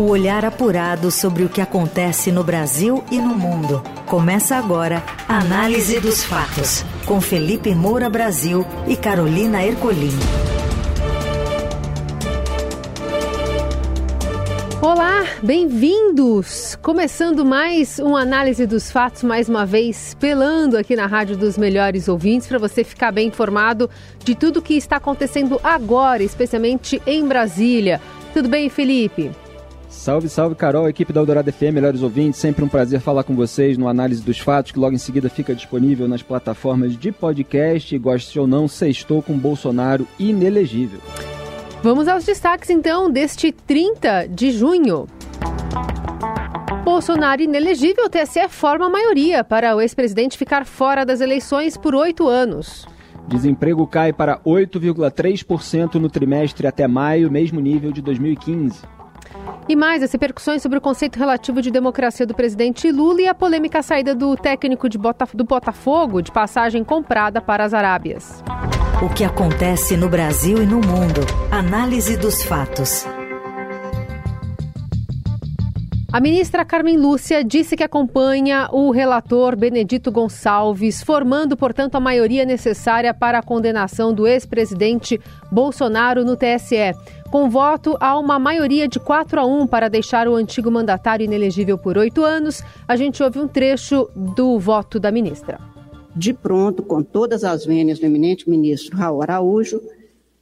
O 0.00 0.04
olhar 0.04 0.46
apurado 0.46 1.10
sobre 1.10 1.44
o 1.44 1.48
que 1.50 1.60
acontece 1.60 2.32
no 2.32 2.42
Brasil 2.42 3.04
e 3.10 3.18
no 3.18 3.34
mundo. 3.34 3.82
Começa 4.06 4.56
agora 4.56 5.02
a 5.28 5.40
Análise 5.40 6.00
dos 6.00 6.24
Fatos, 6.24 6.82
com 7.04 7.20
Felipe 7.20 7.74
Moura 7.74 8.08
Brasil 8.08 8.64
e 8.88 8.96
Carolina 8.96 9.62
Ercolim. 9.62 10.18
Olá, 14.80 15.22
bem-vindos! 15.42 16.78
Começando 16.80 17.44
mais 17.44 17.98
uma 17.98 18.22
análise 18.22 18.66
dos 18.66 18.90
fatos, 18.90 19.22
mais 19.22 19.50
uma 19.50 19.66
vez, 19.66 20.16
pelando 20.18 20.78
aqui 20.78 20.96
na 20.96 21.04
Rádio 21.04 21.36
dos 21.36 21.58
Melhores 21.58 22.08
Ouvintes, 22.08 22.48
para 22.48 22.58
você 22.58 22.82
ficar 22.82 23.12
bem 23.12 23.28
informado 23.28 23.90
de 24.24 24.34
tudo 24.34 24.62
que 24.62 24.78
está 24.78 24.96
acontecendo 24.96 25.60
agora, 25.62 26.22
especialmente 26.22 27.02
em 27.06 27.28
Brasília. 27.28 28.00
Tudo 28.32 28.48
bem, 28.48 28.70
Felipe? 28.70 29.30
Salve, 29.90 30.28
salve, 30.28 30.54
Carol, 30.54 30.88
equipe 30.88 31.12
da 31.12 31.20
Eldorado 31.20 31.52
FM, 31.52 31.74
melhores 31.74 32.00
ouvintes. 32.00 32.38
Sempre 32.38 32.64
um 32.64 32.68
prazer 32.68 33.00
falar 33.00 33.24
com 33.24 33.34
vocês 33.34 33.76
no 33.76 33.88
Análise 33.88 34.22
dos 34.22 34.38
Fatos, 34.38 34.70
que 34.70 34.78
logo 34.78 34.94
em 34.94 34.98
seguida 34.98 35.28
fica 35.28 35.52
disponível 35.52 36.06
nas 36.06 36.22
plataformas 36.22 36.96
de 36.96 37.10
podcast. 37.10 37.98
Goste 37.98 38.38
ou 38.38 38.46
não, 38.46 38.68
sextou 38.68 39.20
com 39.20 39.36
Bolsonaro 39.36 40.06
inelegível. 40.18 41.00
Vamos 41.82 42.06
aos 42.06 42.24
destaques 42.24 42.70
então 42.70 43.10
deste 43.10 43.50
30 43.50 44.28
de 44.28 44.52
junho. 44.52 45.06
Bolsonaro 46.84 47.42
inelegível, 47.42 48.04
o 48.04 48.08
TSE 48.08 48.48
forma 48.48 48.86
a 48.86 48.90
maioria 48.90 49.42
para 49.42 49.74
o 49.74 49.80
ex-presidente 49.80 50.38
ficar 50.38 50.64
fora 50.64 51.04
das 51.04 51.20
eleições 51.20 51.76
por 51.76 51.96
oito 51.96 52.28
anos. 52.28 52.86
Desemprego 53.26 53.86
cai 53.86 54.12
para 54.12 54.38
8,3% 54.38 55.96
no 55.96 56.08
trimestre 56.08 56.66
até 56.66 56.86
maio, 56.86 57.30
mesmo 57.30 57.60
nível 57.60 57.90
de 57.92 58.00
2015. 58.00 58.99
E 59.70 59.76
mais 59.76 60.02
as 60.02 60.10
repercussões 60.10 60.60
sobre 60.62 60.78
o 60.78 60.80
conceito 60.80 61.16
relativo 61.16 61.62
de 61.62 61.70
democracia 61.70 62.26
do 62.26 62.34
presidente 62.34 62.90
Lula 62.90 63.22
e 63.22 63.28
a 63.28 63.34
polêmica 63.36 63.84
saída 63.84 64.16
do 64.16 64.34
técnico 64.34 64.88
de 64.88 64.98
Botaf 64.98 65.36
do 65.36 65.44
Botafogo 65.44 66.20
de 66.20 66.32
passagem 66.32 66.82
comprada 66.82 67.40
para 67.40 67.62
as 67.62 67.72
Arábias. 67.72 68.42
O 69.00 69.08
que 69.08 69.22
acontece 69.22 69.96
no 69.96 70.08
Brasil 70.08 70.60
e 70.60 70.66
no 70.66 70.80
mundo. 70.80 71.20
Análise 71.52 72.16
dos 72.16 72.42
fatos. 72.42 73.06
A 76.12 76.18
ministra 76.18 76.64
Carmen 76.64 76.96
Lúcia 76.96 77.44
disse 77.44 77.76
que 77.76 77.84
acompanha 77.84 78.68
o 78.72 78.90
relator 78.90 79.54
Benedito 79.54 80.10
Gonçalves, 80.10 81.04
formando, 81.04 81.56
portanto, 81.56 81.94
a 81.94 82.00
maioria 82.00 82.44
necessária 82.44 83.14
para 83.14 83.38
a 83.38 83.42
condenação 83.42 84.12
do 84.12 84.26
ex-presidente 84.26 85.20
Bolsonaro 85.52 86.24
no 86.24 86.36
TSE. 86.36 86.96
Com 87.30 87.48
voto, 87.48 87.96
há 88.00 88.18
uma 88.18 88.40
maioria 88.40 88.88
de 88.88 88.98
4 88.98 89.38
a 89.38 89.46
1 89.46 89.68
para 89.68 89.88
deixar 89.88 90.26
o 90.26 90.34
antigo 90.34 90.68
mandatário 90.68 91.22
inelegível 91.22 91.78
por 91.78 91.96
oito 91.96 92.24
anos. 92.24 92.60
A 92.88 92.96
gente 92.96 93.22
ouve 93.22 93.38
um 93.38 93.46
trecho 93.46 94.10
do 94.16 94.58
voto 94.58 94.98
da 94.98 95.12
ministra. 95.12 95.60
De 96.16 96.32
pronto, 96.32 96.82
com 96.82 97.04
todas 97.04 97.44
as 97.44 97.64
vênias 97.64 98.00
do 98.00 98.06
eminente 98.06 98.50
ministro 98.50 98.96
Raul 98.98 99.22
Araújo, 99.22 99.80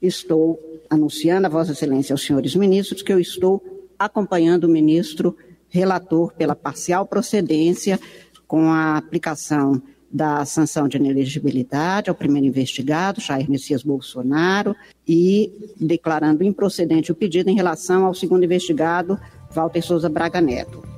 estou 0.00 0.58
anunciando 0.88 1.46
a 1.46 1.50
Vossa 1.50 1.72
Excelência 1.72 2.14
aos 2.14 2.24
senhores 2.24 2.56
ministros 2.56 3.02
que 3.02 3.12
eu 3.12 3.20
estou 3.20 3.62
acompanhando 3.98 4.64
o 4.64 4.68
ministro 4.68 5.36
relator 5.68 6.32
pela 6.34 6.54
parcial 6.54 7.06
procedência 7.06 7.98
com 8.46 8.70
a 8.70 8.96
aplicação 8.96 9.82
da 10.10 10.44
sanção 10.44 10.88
de 10.88 10.96
inelegibilidade 10.96 12.08
ao 12.08 12.16
primeiro 12.16 12.46
investigado, 12.46 13.20
Jair 13.20 13.50
Messias 13.50 13.82
Bolsonaro, 13.82 14.74
e 15.06 15.52
declarando 15.78 16.42
improcedente 16.42 17.12
o 17.12 17.14
pedido 17.14 17.50
em 17.50 17.54
relação 17.54 18.06
ao 18.06 18.14
segundo 18.14 18.44
investigado, 18.44 19.18
Walter 19.50 19.82
Souza 19.82 20.08
Braga 20.08 20.40
Neto. 20.40 20.97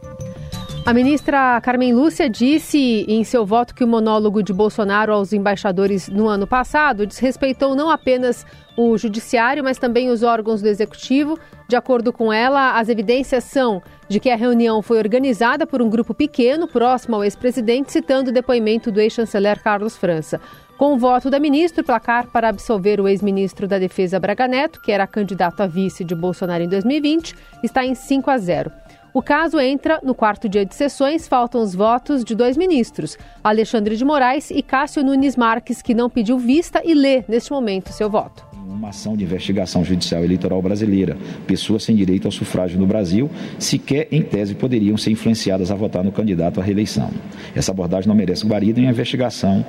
A 0.87 0.95
ministra 0.95 1.61
Carmen 1.61 1.93
Lúcia 1.93 2.29
disse 2.29 3.05
em 3.07 3.23
seu 3.23 3.45
voto 3.45 3.75
que 3.75 3.85
o 3.85 3.89
monólogo 3.89 4.43
de 4.43 4.53
Bolsonaro 4.53 5.13
aos 5.13 5.33
embaixadores 5.33 6.09
no 6.09 6.27
ano 6.27 6.47
passado 6.47 7.07
desrespeitou 7.07 7.77
não 7.77 7.91
apenas 7.91 8.47
o 8.77 8.97
judiciário, 8.97 9.63
mas 9.63 9.79
também 9.79 10.09
os 10.09 10.23
órgãos 10.23 10.63
do 10.63 10.69
executivo. 10.69 11.39
De 11.69 11.77
acordo 11.77 12.13
com 12.13 12.33
ela, 12.33 12.79
as 12.79 12.89
evidências 12.89 13.45
são 13.45 13.83
de 14.09 14.19
que 14.19 14.31
a 14.31 14.37
reunião 14.37 14.81
foi 14.81 14.99
organizada 14.99 15.67
por 15.67 15.83
um 15.83 15.89
grupo 15.89 16.15
pequeno 16.15 16.67
próximo 16.67 17.17
ao 17.17 17.25
ex-presidente, 17.25 17.93
citando 17.93 18.31
o 18.31 18.35
depoimento 18.35 18.91
do 18.91 19.01
ex-chanceler 19.01 19.63
Carlos 19.63 19.97
França. 19.97 20.41
Com 20.79 20.95
o 20.95 20.99
voto 20.99 21.29
da 21.29 21.39
ministra, 21.39 21.83
o 21.83 21.87
placar 21.87 22.27
para 22.29 22.49
absolver 22.49 23.01
o 23.01 23.07
ex-ministro 23.07 23.69
da 23.69 23.79
Defesa 23.79 24.19
Braga 24.19 24.49
Neto, 24.49 24.81
que 24.81 24.91
era 24.91 25.07
candidato 25.07 25.61
a 25.61 25.67
vice 25.67 26.03
de 26.03 26.15
Bolsonaro 26.15 26.65
em 26.65 26.69
2020, 26.69 27.37
está 27.63 27.85
em 27.85 27.95
5 27.95 28.31
a 28.31 28.39
0. 28.39 28.73
O 29.13 29.23
caso 29.23 29.59
entra 29.59 29.99
no 30.03 30.15
quarto 30.15 30.49
dia 30.49 30.65
de 30.65 30.75
sessões, 30.75 31.27
faltam 31.27 31.63
os 31.63 31.75
votos 31.75 32.25
de 32.25 32.35
dois 32.35 32.57
ministros, 32.57 33.19
Alexandre 33.43 33.97
de 33.97 34.05
Moraes 34.05 34.51
e 34.51 34.63
Cássio 34.63 35.03
Nunes 35.03 35.37
Marques, 35.37 35.83
que 35.83 35.95
não 35.95 36.09
pediu 36.09 36.39
vista 36.39 36.81
e 36.85 36.95
lê, 36.95 37.25
neste 37.29 37.51
momento, 37.51 37.93
seu 37.93 38.09
voto 38.09 38.50
uma 38.81 38.89
ação 38.89 39.15
de 39.15 39.25
investigação 39.25 39.85
judicial 39.85 40.25
eleitoral 40.25 40.63
brasileira. 40.63 41.15
Pessoas 41.47 41.83
sem 41.85 41.95
direito 41.95 42.25
ao 42.25 42.33
sufrágio 42.33 42.81
no 42.81 42.87
Brasil, 42.87 43.31
sequer 43.59 44.09
em 44.11 44.23
tese 44.23 44.55
poderiam 44.55 44.97
ser 44.97 45.11
influenciadas 45.11 45.71
a 45.71 45.75
votar 45.75 46.03
no 46.03 46.11
candidato 46.11 46.63
à 46.63 46.65
reeleição. 46.65 47.11
Essa 47.55 47.73
abordagem 47.73 48.09
não 48.09 48.15
merece 48.15 48.47
guarida 48.47 48.81
em 48.81 48.85
uma 48.85 48.91
investigação, 48.91 49.63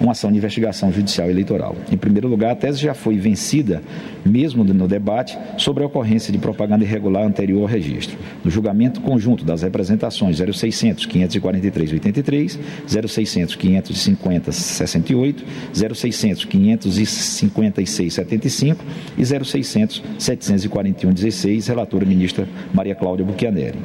uma 0.00 0.10
ação 0.10 0.32
de 0.32 0.38
investigação 0.38 0.90
judicial 0.90 1.30
eleitoral. 1.30 1.76
Em 1.92 1.96
primeiro 1.96 2.26
lugar, 2.26 2.50
a 2.50 2.56
tese 2.56 2.80
já 2.80 2.92
foi 2.92 3.16
vencida, 3.16 3.80
mesmo 4.24 4.64
no 4.64 4.88
debate, 4.88 5.38
sobre 5.56 5.84
a 5.84 5.86
ocorrência 5.86 6.32
de 6.32 6.38
propaganda 6.38 6.82
irregular 6.82 7.24
anterior 7.24 7.60
ao 7.60 7.68
registro. 7.68 8.18
No 8.44 8.50
julgamento 8.50 9.00
conjunto 9.00 9.44
das 9.44 9.62
representações 9.62 10.38
0600 10.38 11.06
543 11.06 11.92
83, 11.92 12.58
0600 12.88 13.54
550 13.54 14.50
68, 14.50 15.44
0600 15.72 16.44
556 16.44 18.12
75 18.12 18.55
35 18.56 18.84
e 19.16 19.44
0600 19.44 20.02
741 20.18 21.12
16, 21.12 21.66
relatora 21.66 22.04
ministra 22.06 22.48
Maria 22.72 22.94
Cláudia 22.94 23.24
Buchianeri. 23.24 23.78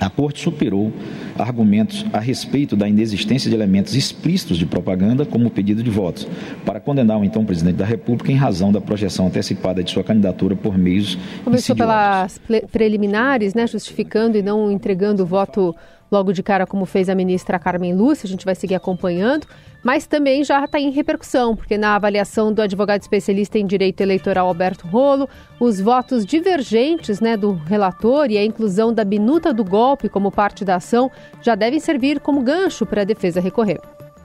A 0.00 0.10
Corte 0.10 0.42
superou 0.42 0.92
argumentos 1.38 2.04
a 2.12 2.18
respeito 2.18 2.74
da 2.74 2.88
inexistência 2.88 3.48
de 3.48 3.54
elementos 3.54 3.94
explícitos 3.94 4.58
de 4.58 4.66
propaganda, 4.66 5.24
como 5.24 5.46
o 5.46 5.50
pedido 5.50 5.80
de 5.80 5.90
votos, 5.90 6.26
para 6.66 6.80
condenar 6.80 7.20
o 7.20 7.24
então 7.24 7.44
presidente 7.44 7.76
da 7.76 7.84
República 7.84 8.32
em 8.32 8.34
razão 8.34 8.72
da 8.72 8.80
projeção 8.80 9.28
antecipada 9.28 9.80
de 9.82 9.92
sua 9.92 10.02
candidatura 10.02 10.56
por 10.56 10.76
meios. 10.76 11.16
Começou 11.44 11.76
pelas 11.76 12.40
preliminares, 12.72 13.54
né, 13.54 13.64
justificando 13.64 14.36
e 14.36 14.42
não 14.42 14.72
entregando 14.72 15.22
o 15.22 15.26
voto 15.26 15.72
logo 16.12 16.32
de 16.32 16.42
cara, 16.42 16.66
como 16.66 16.84
fez 16.84 17.08
a 17.08 17.14
ministra 17.14 17.58
Carmen 17.58 17.94
Lúcia, 17.94 18.26
a 18.26 18.30
gente 18.30 18.44
vai 18.44 18.54
seguir 18.54 18.74
acompanhando, 18.74 19.46
mas 19.82 20.06
também 20.06 20.44
já 20.44 20.62
está 20.62 20.78
em 20.78 20.90
repercussão, 20.90 21.56
porque 21.56 21.78
na 21.78 21.96
avaliação 21.96 22.52
do 22.52 22.60
advogado 22.60 23.00
especialista 23.00 23.58
em 23.58 23.66
direito 23.66 24.02
eleitoral 24.02 24.46
Alberto 24.46 24.86
Rolo, 24.86 25.28
os 25.58 25.80
votos 25.80 26.26
divergentes 26.26 27.20
né, 27.20 27.36
do 27.36 27.52
relator 27.52 28.30
e 28.30 28.36
a 28.36 28.44
inclusão 28.44 28.92
da 28.92 29.04
minuta 29.04 29.52
do 29.52 29.64
golpe 29.64 30.08
como 30.08 30.30
parte 30.30 30.64
da 30.64 30.76
ação 30.76 31.10
já 31.40 31.54
devem 31.54 31.80
servir 31.80 32.20
como 32.20 32.42
gancho 32.42 32.84
para 32.84 33.00
a 33.00 33.04
defesa 33.04 33.40
recorrer. 33.40 33.80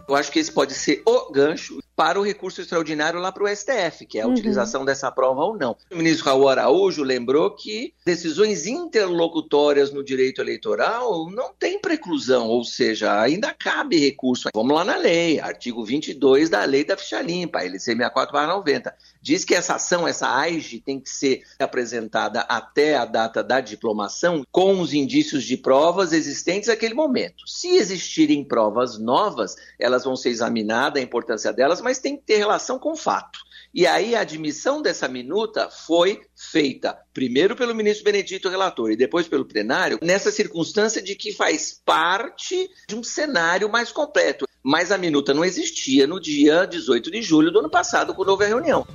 Eu 0.08 0.16
acho 0.16 0.32
que 0.32 0.40
esse 0.40 0.52
pode 0.52 0.74
ser 0.74 1.02
o 1.06 1.32
gancho 1.32 1.80
para 1.98 2.20
o 2.20 2.24
recurso 2.24 2.62
extraordinário 2.62 3.20
lá 3.20 3.32
para 3.32 3.44
o 3.44 3.48
STF, 3.48 4.06
que 4.06 4.20
é 4.20 4.22
a 4.22 4.28
uhum. 4.28 4.34
utilização 4.34 4.86
dessa 4.86 5.12
prova 5.12 5.42
ou 5.42 5.58
não. 5.58 5.76
O 5.92 5.96
ministro 5.96 6.26
Raul 6.26 6.48
Araújo 6.48 7.02
lembrou 7.02 7.50
que 7.56 7.92
decisões 8.06 8.68
interlocutórias 8.68 9.92
no 9.92 10.04
direito 10.04 10.40
eleitoral 10.40 11.28
não 11.32 11.52
tem 11.58 11.82
preclusão, 11.82 12.50
ou 12.50 12.64
seja, 12.64 13.20
ainda 13.20 13.52
cabe 13.52 13.98
recurso. 13.98 14.50
Vamos 14.54 14.76
lá 14.76 14.86
na 14.86 14.96
lei, 14.96 15.40
artigo 15.40 15.84
22 15.84 16.52
da 16.52 16.64
lei 16.66 16.86
da 16.86 16.96
ficha 16.96 17.20
limpa, 17.20 17.64
LC 17.64 17.96
64/90. 17.96 18.94
Diz 19.20 19.44
que 19.44 19.56
essa 19.56 19.76
ação, 19.76 20.08
essa 20.08 20.38
AIGE, 20.38 20.80
tem 20.80 21.00
que 21.00 21.10
ser 21.10 21.42
apresentada 21.58 22.42
até 22.42 22.96
a 22.96 23.06
data 23.06 23.44
da 23.44 23.60
diplomação 23.60 24.46
com 24.52 24.80
os 24.80 24.94
indícios 24.94 25.44
de 25.44 25.58
provas 25.58 26.14
existentes 26.14 26.70
naquele 26.70 26.94
momento. 26.94 27.48
Se 27.48 27.70
existirem 27.76 28.44
provas 28.44 29.00
novas, 29.00 29.56
elas 29.80 30.04
vão 30.04 30.16
ser 30.16 30.30
examinadas, 30.30 31.02
a 31.02 31.04
importância 31.04 31.52
delas, 31.52 31.82
mas 31.88 32.00
tem 32.00 32.18
que 32.18 32.24
ter 32.24 32.36
relação 32.36 32.78
com 32.78 32.92
o 32.92 32.98
fato. 32.98 33.40
E 33.74 33.88
aí 33.88 34.14
a 34.14 34.20
admissão 34.20 34.82
dessa 34.82 35.08
minuta 35.08 35.70
foi 35.70 36.20
feita 36.36 36.98
primeiro 37.14 37.56
pelo 37.56 37.74
ministro 37.74 38.04
Benedito 38.04 38.50
relator 38.50 38.92
e 38.92 38.98
depois 38.98 39.26
pelo 39.26 39.46
plenário, 39.46 39.98
nessa 40.02 40.30
circunstância 40.30 41.02
de 41.02 41.16
que 41.16 41.32
faz 41.32 41.82
parte 41.86 42.70
de 42.90 42.94
um 42.94 43.02
cenário 43.02 43.70
mais 43.70 43.90
completo. 43.90 44.46
Mas 44.62 44.92
a 44.92 44.98
minuta 44.98 45.34
não 45.34 45.46
existia 45.46 46.06
no 46.06 46.20
dia 46.20 46.66
18 46.66 47.10
de 47.10 47.22
julho 47.22 47.52
do 47.52 47.60
ano 47.60 47.70
passado, 47.70 48.14
quando 48.14 48.28
houve 48.28 48.44
a 48.44 48.50
reunião. 48.50 48.86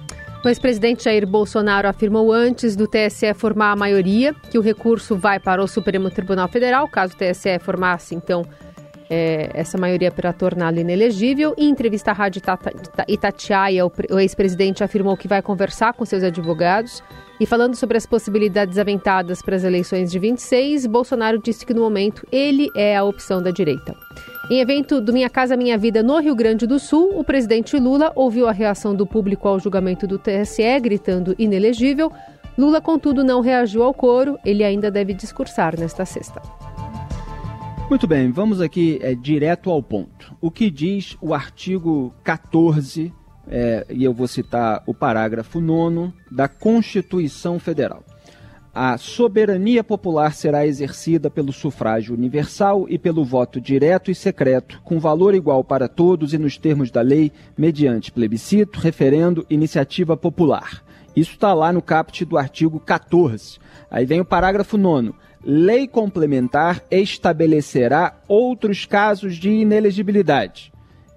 O 0.45 0.49
ex-presidente 0.49 1.05
Jair 1.05 1.27
Bolsonaro 1.27 1.89
afirmou 1.89 2.31
antes 2.31 2.77
do 2.77 2.87
TSE 2.87 3.33
formar 3.33 3.73
a 3.73 3.77
maioria 3.77 4.35
que 4.51 4.59
o 4.59 4.61
recurso 4.61 5.17
vai 5.17 5.41
para 5.41 5.63
o 5.63 5.67
Supremo 5.67 6.11
Tribunal 6.11 6.49
Federal, 6.49 6.87
caso 6.89 7.15
o 7.15 7.17
TSE 7.17 7.59
formasse, 7.59 8.15
então, 8.15 8.45
é, 9.15 9.51
essa 9.53 9.77
maioria 9.77 10.11
para 10.11 10.33
torná-lo 10.33 10.79
inelegível. 10.79 11.55
Em 11.59 11.69
entrevista 11.69 12.13
à 12.13 12.15
Rádio 12.15 12.41
Itatiaia, 13.07 13.85
o 13.85 14.19
ex-presidente 14.19 14.83
afirmou 14.83 15.19
que 15.19 15.29
vai 15.29 15.43
conversar 15.43 15.93
com 15.93 16.03
seus 16.07 16.23
advogados. 16.23 17.03
E 17.39 17.45
falando 17.45 17.75
sobre 17.75 17.99
as 17.99 18.07
possibilidades 18.07 18.79
aventadas 18.79 19.43
para 19.43 19.55
as 19.55 19.65
eleições 19.65 20.11
de 20.11 20.19
26, 20.19 20.87
Bolsonaro 20.87 21.39
disse 21.39 21.67
que 21.67 21.75
no 21.75 21.83
momento 21.83 22.27
ele 22.33 22.71
é 22.75 22.97
a 22.97 23.05
opção 23.05 23.43
da 23.43 23.51
direita. 23.51 23.95
Em 24.51 24.61
evento 24.61 24.99
do 24.99 25.13
Minha 25.13 25.29
Casa 25.29 25.59
Minha 25.59 25.77
Vida 25.77 26.03
no 26.03 26.19
Rio 26.19 26.35
Grande 26.35 26.67
do 26.67 26.79
Sul, 26.79 27.19
o 27.19 27.23
presidente 27.23 27.79
Lula 27.79 28.13
ouviu 28.15 28.49
a 28.49 28.53
reação 28.53 28.95
do 28.95 29.07
público 29.07 29.47
ao 29.47 29.61
julgamento 29.61 30.07
do 30.07 30.19
TSE, 30.19 30.81
gritando 30.81 31.35
inelegível. 31.39 32.11
Lula, 32.57 32.81
contudo, 32.81 33.23
não 33.23 33.41
reagiu 33.41 33.83
ao 33.83 33.93
coro, 33.93 34.39
ele 34.43 34.65
ainda 34.65 34.91
deve 34.91 35.13
discursar 35.13 35.79
nesta 35.79 36.07
sexta. 36.07 36.41
Muito 37.93 38.07
bem, 38.07 38.31
vamos 38.31 38.63
aqui 38.63 38.99
é, 39.03 39.15
direto 39.15 39.71
ao 39.71 39.83
ponto. 39.83 40.35
O 40.41 40.51
que 40.51 40.71
diz 40.71 41.15
o 41.21 41.35
artigo 41.35 42.15
14, 42.25 43.13
é, 43.47 43.87
e 43.91 44.03
eu 44.03 44.15
vou 44.15 44.27
citar 44.27 44.83
o 44.87 44.95
parágrafo 44.95 45.61
9 45.61 46.11
da 46.31 46.49
Constituição 46.49 47.59
Federal. 47.59 48.03
A 48.75 48.97
soberania 48.97 49.85
popular 49.85 50.33
será 50.33 50.67
exercida 50.67 51.29
pelo 51.29 51.53
sufrágio 51.53 52.15
universal 52.15 52.87
e 52.89 52.99
pelo 52.99 53.27
voto 53.27 53.61
direto 53.61 54.11
e 54.11 54.15
secreto, 54.15 54.81
com 54.83 54.99
valor 54.99 55.35
igual 55.35 55.63
para 55.63 55.87
todos 55.87 56.33
e 56.33 56.39
nos 56.39 56.57
termos 56.57 56.91
da 56.91 57.03
lei, 57.03 57.31
mediante 57.59 58.11
plebiscito, 58.11 58.81
referendo, 58.81 59.45
iniciativa 59.51 60.17
popular. 60.17 60.83
Isso 61.15 61.33
está 61.33 61.53
lá 61.53 61.71
no 61.71 61.83
caput 61.83 62.25
do 62.25 62.39
artigo 62.39 62.81
14. 62.81 63.59
Aí 63.91 64.07
vem 64.07 64.23
o 64.23 64.25
parágrafo 64.25 64.79
9 64.79 65.13
lei 65.45 65.89
complementar 65.89 66.83
estabelecerá 66.91 68.17
outros 68.29 68.85
casos 68.85 69.37
de 69.37 69.51
inelegibilidade 69.51 70.73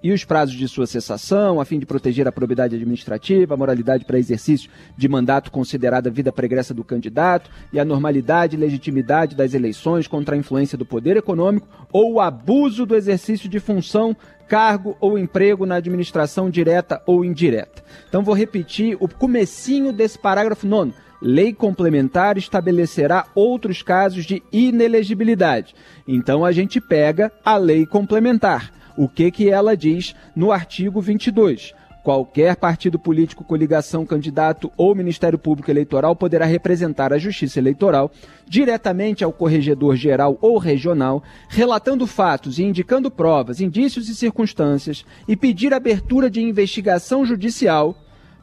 e 0.06 0.12
os 0.12 0.24
prazos 0.24 0.54
de 0.54 0.68
sua 0.68 0.86
cessação, 0.86 1.60
a 1.60 1.66
fim 1.66 1.80
de 1.80 1.86
proteger 1.88 2.28
a 2.28 2.32
probidade 2.32 2.76
administrativa, 2.76 3.56
a 3.56 3.58
moralidade 3.58 4.06
para 4.06 4.20
exercício 4.20 4.70
de 4.96 5.10
mandato 5.10 5.50
considerada 5.50 6.12
vida 6.12 6.32
pregressa 6.32 6.76
do 6.76 6.84
candidato 6.84 7.50
e 7.74 7.80
a 7.80 7.84
normalidade 7.84 8.56
e 8.56 8.60
legitimidade 8.60 9.36
das 9.36 9.56
eleições 9.56 10.06
contra 10.06 10.36
a 10.36 10.38
influência 10.38 10.78
do 10.78 10.86
poder 10.86 11.18
econômico 11.18 11.68
ou 11.92 12.14
o 12.14 12.22
abuso 12.22 12.86
do 12.86 12.96
exercício 12.96 13.50
de 13.50 13.60
função, 13.60 14.16
cargo 14.48 14.96
ou 15.00 15.18
emprego 15.18 15.66
na 15.66 15.78
administração 15.78 16.52
direta 16.52 17.02
ou 17.08 17.26
indireta. 17.26 17.84
Então 18.08 18.22
vou 18.22 18.36
repetir 18.36 18.96
o 19.00 19.08
comecinho 19.08 19.92
desse 19.92 20.20
parágrafo 20.20 20.68
nono 20.68 20.94
lei 21.28 21.52
complementar 21.52 22.38
estabelecerá 22.38 23.26
outros 23.34 23.82
casos 23.82 24.26
de 24.26 24.44
inelegibilidade. 24.54 25.74
Então 26.08 26.46
a 26.46 26.52
gente 26.52 26.80
pega 26.80 27.32
a 27.44 27.58
lei 27.58 27.84
complementar. 27.84 28.72
O 28.96 29.10
que 29.10 29.32
que 29.32 29.50
ela 29.50 29.76
diz 29.76 30.14
no 30.36 30.52
artigo 30.52 31.02
22? 31.02 31.74
Qualquer 32.04 32.56
partido 32.56 33.00
político, 33.00 33.44
coligação, 33.44 34.06
candidato 34.06 34.72
ou 34.78 34.94
Ministério 34.94 35.40
Público 35.40 35.72
Eleitoral 35.72 36.16
poderá 36.16 36.46
representar 36.46 37.12
a 37.12 37.18
Justiça 37.18 37.58
Eleitoral 37.58 38.12
diretamente 38.48 39.24
ao 39.24 39.34
corregedor 39.34 39.96
geral 39.96 40.38
ou 40.40 40.60
regional, 40.60 41.24
relatando 41.50 42.06
fatos 42.06 42.60
e 42.60 42.64
indicando 42.64 43.10
provas, 43.10 43.60
indícios 43.60 44.08
e 44.10 44.16
circunstâncias 44.16 45.04
e 45.28 45.36
pedir 45.36 45.74
abertura 45.74 46.30
de 46.30 46.40
investigação 46.40 47.26
judicial 47.26 47.98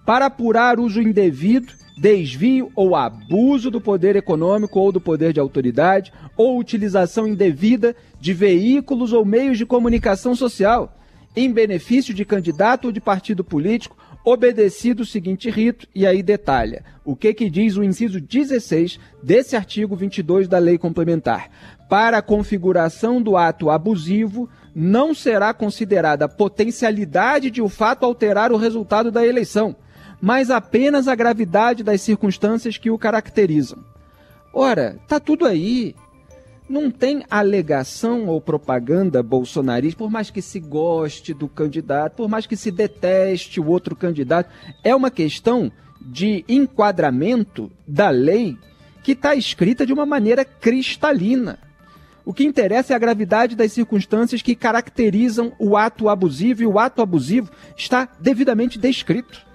para 0.05 0.27
apurar 0.27 0.81
uso 0.81 1.01
indevido 1.01 1.81
desvio 1.97 2.71
ou 2.75 2.97
abuso 2.97 3.71
do 3.71 3.81
poder 3.81 4.17
econômico 4.17 4.79
ou 4.79 4.91
do 4.91 5.01
poder 5.01 5.33
de 5.33 5.41
autoridade, 5.41 6.13
ou 6.37 6.59
utilização 6.59 7.27
indevida 7.27 7.95
de 8.21 8.33
veículos 8.33 9.13
ou 9.13 9.25
meios 9.25 9.59
de 9.59 9.67
comunicação 9.67 10.35
social, 10.35 10.97
em 11.35 11.51
benefício 11.51 12.13
de 12.13 12.25
candidato 12.25 12.87
ou 12.87 12.93
de 12.93 13.01
partido 13.01 13.43
político, 13.43 13.97
obedecido 14.25 15.03
o 15.03 15.07
seguinte 15.07 15.51
rito, 15.51 15.89
e 15.95 16.07
aí 16.07 16.23
detalha 16.23 16.85
o 17.05 17.17
que, 17.17 17.35
que 17.35 17.51
diz 17.51 17.77
o 17.77 17.83
inciso 17.83 18.21
16 18.21 18.99
desse 19.23 19.57
artigo 19.57 19.97
22 19.97 20.47
da 20.47 20.59
Lei 20.59 20.79
Complementar. 20.79 21.51
Para 21.89 22.19
a 22.19 22.23
configuração 22.23 23.21
do 23.21 23.37
ato 23.37 23.69
abusivo, 23.69 24.49
não 24.75 25.13
será 25.13 25.53
considerada 25.53 26.27
a 26.27 26.29
potencialidade 26.29 27.51
de 27.51 27.61
o 27.61 27.69
fato 27.69 28.05
alterar 28.05 28.53
o 28.53 28.57
resultado 28.57 29.11
da 29.11 29.27
eleição 29.27 29.77
mas 30.23 30.53
apenas 30.53 31.09
a 31.09 31.17
gravidade 31.17 31.83
das 31.83 32.01
circunstâncias 32.01 32.79
que 32.79 32.93
o 32.93 32.97
caracterizam. 32.97 33.81
Ora, 34.55 34.97
tá 35.09 35.19
tudo 35.19 35.45
aí. 35.45 35.97
Não 36.69 36.93
tem 36.93 37.25
alegação 37.29 38.29
ou 38.29 38.41
propaganda 38.41 39.21
bolsonarista, 39.21 39.99
por 39.99 40.11
mais 40.11 40.31
que 40.31 40.41
se 40.41 40.61
goste 40.61 41.35
do 41.35 41.49
candidato, 41.49 42.15
por 42.15 42.29
mais 42.29 42.47
que 42.47 42.57
se 42.57 42.71
deteste 42.71 43.61
o 43.61 43.67
outro 43.67 43.97
candidato, 43.97 44.49
é 44.85 44.95
uma 44.95 45.11
questão 45.11 45.73
de 46.01 46.45
enquadramento 46.49 47.71
da 47.87 48.09
lei 48.09 48.57
que 49.03 49.13
está 49.13 49.35
escrita 49.35 49.85
de 49.85 49.93
uma 49.93 50.07
maneira 50.07 50.45
cristalina. 50.45 51.59
O 52.25 52.33
que 52.33 52.45
interessa 52.45 52.93
é 52.93 52.97
a 52.97 53.01
gravidade 53.01 53.57
das 53.57 53.73
circunstâncias 53.73 54.41
que 54.41 54.55
caracterizam 54.55 55.53
o 55.59 55.77
ato 55.77 56.09
abusivo, 56.09 56.63
e 56.63 56.67
o 56.67 56.79
ato 56.79 57.03
abusivo 57.03 57.51
está 57.77 58.09
devidamente 58.21 58.79
descrito 58.79 59.52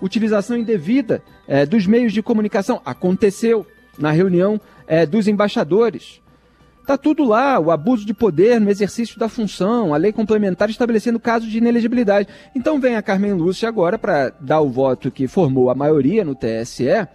utilização 0.00 0.56
indevida 0.56 1.22
é, 1.46 1.64
dos 1.66 1.86
meios 1.86 2.12
de 2.12 2.22
comunicação. 2.22 2.80
Aconteceu 2.84 3.66
na 3.98 4.10
reunião 4.10 4.60
é, 4.86 5.04
dos 5.06 5.28
embaixadores. 5.28 6.20
Está 6.80 6.96
tudo 6.98 7.22
lá, 7.22 7.60
o 7.60 7.70
abuso 7.70 8.04
de 8.04 8.12
poder 8.12 8.60
no 8.60 8.68
exercício 8.68 9.18
da 9.18 9.28
função, 9.28 9.94
a 9.94 9.96
lei 9.96 10.12
complementar 10.12 10.68
estabelecendo 10.70 11.20
casos 11.20 11.48
de 11.48 11.58
inelegibilidade. 11.58 12.28
Então 12.52 12.80
vem 12.80 12.96
a 12.96 13.02
Carmen 13.02 13.34
Lúcia 13.34 13.68
agora 13.68 13.96
para 13.96 14.30
dar 14.40 14.60
o 14.60 14.68
voto 14.68 15.10
que 15.10 15.28
formou 15.28 15.70
a 15.70 15.74
maioria 15.74 16.24
no 16.24 16.34
TSE, 16.34 17.06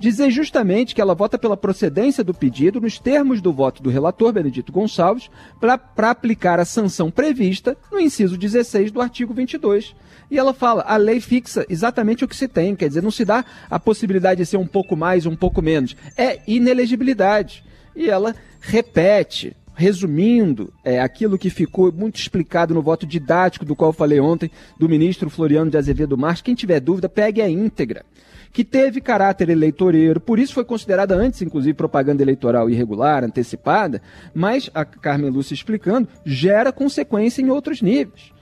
dizer 0.00 0.30
justamente 0.30 0.94
que 0.94 1.00
ela 1.00 1.14
vota 1.14 1.38
pela 1.38 1.56
procedência 1.56 2.24
do 2.24 2.34
pedido 2.34 2.80
nos 2.80 2.98
termos 2.98 3.40
do 3.40 3.52
voto 3.52 3.82
do 3.82 3.90
relator 3.90 4.32
Benedito 4.32 4.72
Gonçalves 4.72 5.30
para 5.60 6.10
aplicar 6.10 6.58
a 6.58 6.64
sanção 6.64 7.10
prevista 7.10 7.76
no 7.92 8.00
inciso 8.00 8.38
16 8.38 8.90
do 8.90 9.00
artigo 9.00 9.34
22 9.34 9.94
e 10.30 10.38
ela 10.38 10.54
fala, 10.54 10.82
a 10.86 10.96
lei 10.96 11.20
fixa 11.20 11.66
exatamente 11.68 12.24
o 12.24 12.28
que 12.28 12.36
se 12.36 12.46
tem, 12.46 12.76
quer 12.76 12.88
dizer, 12.88 13.02
não 13.02 13.10
se 13.10 13.24
dá 13.24 13.44
a 13.68 13.80
possibilidade 13.80 14.38
de 14.38 14.46
ser 14.46 14.56
um 14.56 14.66
pouco 14.66 14.96
mais, 14.96 15.26
um 15.26 15.34
pouco 15.34 15.60
menos. 15.60 15.96
É 16.16 16.38
inelegibilidade. 16.46 17.64
E 17.96 18.08
ela 18.08 18.36
repete, 18.60 19.56
resumindo 19.74 20.72
é, 20.84 21.00
aquilo 21.00 21.36
que 21.36 21.50
ficou 21.50 21.92
muito 21.92 22.20
explicado 22.20 22.72
no 22.72 22.80
voto 22.80 23.04
didático 23.04 23.64
do 23.64 23.74
qual 23.74 23.92
falei 23.92 24.20
ontem, 24.20 24.50
do 24.78 24.88
ministro 24.88 25.28
Floriano 25.28 25.70
de 25.70 25.76
Azevedo 25.76 26.16
Marques. 26.16 26.42
Quem 26.42 26.54
tiver 26.54 26.78
dúvida, 26.78 27.08
pegue 27.08 27.42
a 27.42 27.50
íntegra. 27.50 28.04
Que 28.52 28.64
teve 28.64 29.00
caráter 29.00 29.48
eleitoreiro, 29.48 30.20
por 30.20 30.38
isso 30.38 30.54
foi 30.54 30.64
considerada 30.64 31.14
antes, 31.14 31.40
inclusive, 31.40 31.72
propaganda 31.74 32.22
eleitoral 32.22 32.68
irregular, 32.68 33.22
antecipada, 33.22 34.02
mas 34.34 34.68
a 34.74 34.84
Carmen 34.84 35.30
Lúcia 35.30 35.54
explicando, 35.54 36.08
gera 36.24 36.72
consequência 36.72 37.40
em 37.40 37.50
outros 37.50 37.80
níveis. 37.80 38.32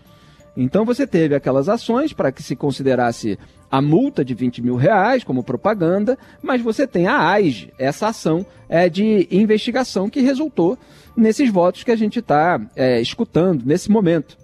Então 0.56 0.84
você 0.84 1.06
teve 1.06 1.36
aquelas 1.36 1.68
ações 1.68 2.12
para 2.12 2.32
que 2.32 2.42
se 2.42 2.56
considerasse 2.56 3.38
a 3.70 3.80
multa 3.80 4.24
de 4.24 4.34
20 4.34 4.60
mil 4.60 4.74
reais 4.74 5.22
como 5.22 5.44
propaganda, 5.44 6.18
mas 6.42 6.60
você 6.60 6.84
tem 6.84 7.06
a 7.06 7.30
AIG, 7.30 7.72
essa 7.78 8.08
ação 8.08 8.44
é, 8.68 8.88
de 8.88 9.28
investigação 9.30 10.10
que 10.10 10.20
resultou 10.20 10.76
nesses 11.16 11.48
votos 11.50 11.84
que 11.84 11.92
a 11.92 11.96
gente 11.96 12.18
está 12.18 12.60
é, 12.74 13.00
escutando 13.00 13.64
nesse 13.64 13.88
momento. 13.88 14.36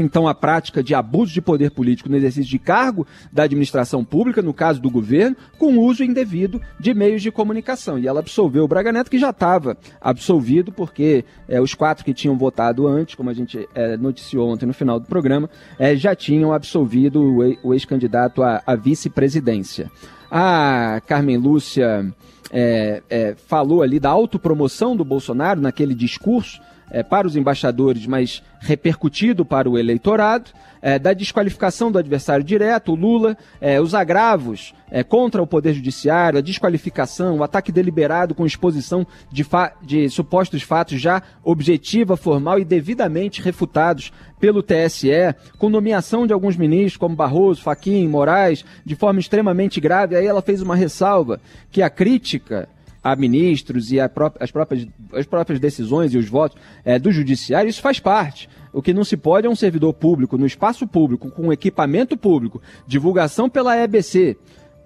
Então, 0.00 0.26
a 0.26 0.34
prática 0.34 0.82
de 0.82 0.94
abuso 0.94 1.30
de 1.30 1.42
poder 1.42 1.70
político 1.72 2.08
no 2.08 2.16
exercício 2.16 2.50
de 2.50 2.58
cargo 2.58 3.06
da 3.30 3.42
administração 3.42 4.02
pública, 4.02 4.40
no 4.40 4.54
caso 4.54 4.80
do 4.80 4.90
governo, 4.90 5.36
com 5.58 5.76
uso 5.78 6.02
indevido 6.02 6.58
de 6.78 6.94
meios 6.94 7.20
de 7.20 7.30
comunicação. 7.30 7.98
E 7.98 8.08
ela 8.08 8.20
absolveu 8.20 8.64
o 8.64 8.68
Braga 8.68 8.92
Neto, 8.92 9.10
que 9.10 9.18
já 9.18 9.28
estava 9.28 9.76
absolvido, 10.00 10.72
porque 10.72 11.22
é, 11.46 11.60
os 11.60 11.74
quatro 11.74 12.02
que 12.02 12.14
tinham 12.14 12.38
votado 12.38 12.86
antes, 12.86 13.14
como 13.14 13.28
a 13.28 13.34
gente 13.34 13.68
é, 13.74 13.98
noticiou 13.98 14.48
ontem 14.48 14.64
no 14.64 14.72
final 14.72 14.98
do 14.98 15.06
programa, 15.06 15.50
é, 15.78 15.94
já 15.94 16.14
tinham 16.14 16.50
absolvido 16.50 17.20
o 17.62 17.74
ex-candidato 17.74 18.42
à, 18.42 18.74
vice-presidência. 18.74 19.90
A 20.30 21.02
Carmen 21.06 21.36
Lúcia 21.36 22.10
é, 22.50 23.02
é, 23.10 23.34
falou 23.34 23.82
ali 23.82 24.00
da 24.00 24.08
autopromoção 24.08 24.96
do 24.96 25.04
Bolsonaro 25.04 25.60
naquele 25.60 25.94
discurso 25.94 26.58
é, 26.90 27.02
para 27.02 27.26
os 27.26 27.36
embaixadores, 27.36 28.06
mas 28.06 28.42
repercutido 28.60 29.44
para 29.44 29.68
o 29.68 29.78
eleitorado, 29.78 30.50
é, 30.82 30.98
da 30.98 31.12
desqualificação 31.12 31.92
do 31.92 31.98
adversário 31.98 32.44
direto, 32.44 32.92
o 32.92 32.94
Lula, 32.94 33.36
é, 33.60 33.80
os 33.80 33.94
agravos 33.94 34.74
contra 35.08 35.40
o 35.40 35.46
Poder 35.46 35.72
Judiciário, 35.72 36.40
a 36.40 36.42
desqualificação, 36.42 37.36
o 37.36 37.44
ataque 37.44 37.70
deliberado 37.70 38.34
com 38.34 38.44
exposição 38.44 39.06
de, 39.30 39.46
de 39.82 40.08
supostos 40.08 40.62
fatos 40.62 41.00
já 41.00 41.22
objetiva, 41.44 42.16
formal 42.16 42.58
e 42.58 42.64
devidamente 42.64 43.40
refutados 43.40 44.12
pelo 44.40 44.64
TSE, 44.64 45.32
com 45.58 45.68
nomeação 45.68 46.26
de 46.26 46.32
alguns 46.32 46.56
ministros 46.56 46.96
como 46.96 47.14
Barroso, 47.14 47.62
Faquim, 47.62 48.08
Moraes, 48.08 48.64
de 48.84 48.96
forma 48.96 49.20
extremamente 49.20 49.80
grave. 49.80 50.16
Aí 50.16 50.26
ela 50.26 50.42
fez 50.42 50.60
uma 50.60 50.74
ressalva 50.74 51.40
que 51.70 51.82
a 51.82 51.88
crítica 51.88 52.68
a 53.02 53.16
ministros 53.16 53.90
e 53.90 53.98
a 54.00 54.08
pró 54.08 54.32
as, 54.38 54.50
próprias, 54.50 54.86
as 55.12 55.26
próprias 55.26 55.58
decisões 55.58 56.12
e 56.12 56.18
os 56.18 56.28
votos 56.28 56.60
é, 56.84 56.98
do 56.98 57.10
judiciário, 57.10 57.68
isso 57.68 57.80
faz 57.80 57.98
parte. 57.98 58.48
O 58.72 58.80
que 58.80 58.94
não 58.94 59.04
se 59.04 59.16
pode 59.16 59.46
é 59.46 59.50
um 59.50 59.56
servidor 59.56 59.92
público, 59.94 60.38
no 60.38 60.46
espaço 60.46 60.86
público, 60.86 61.30
com 61.30 61.52
equipamento 61.52 62.16
público, 62.16 62.62
divulgação 62.86 63.48
pela 63.48 63.76
EBC, 63.76 64.36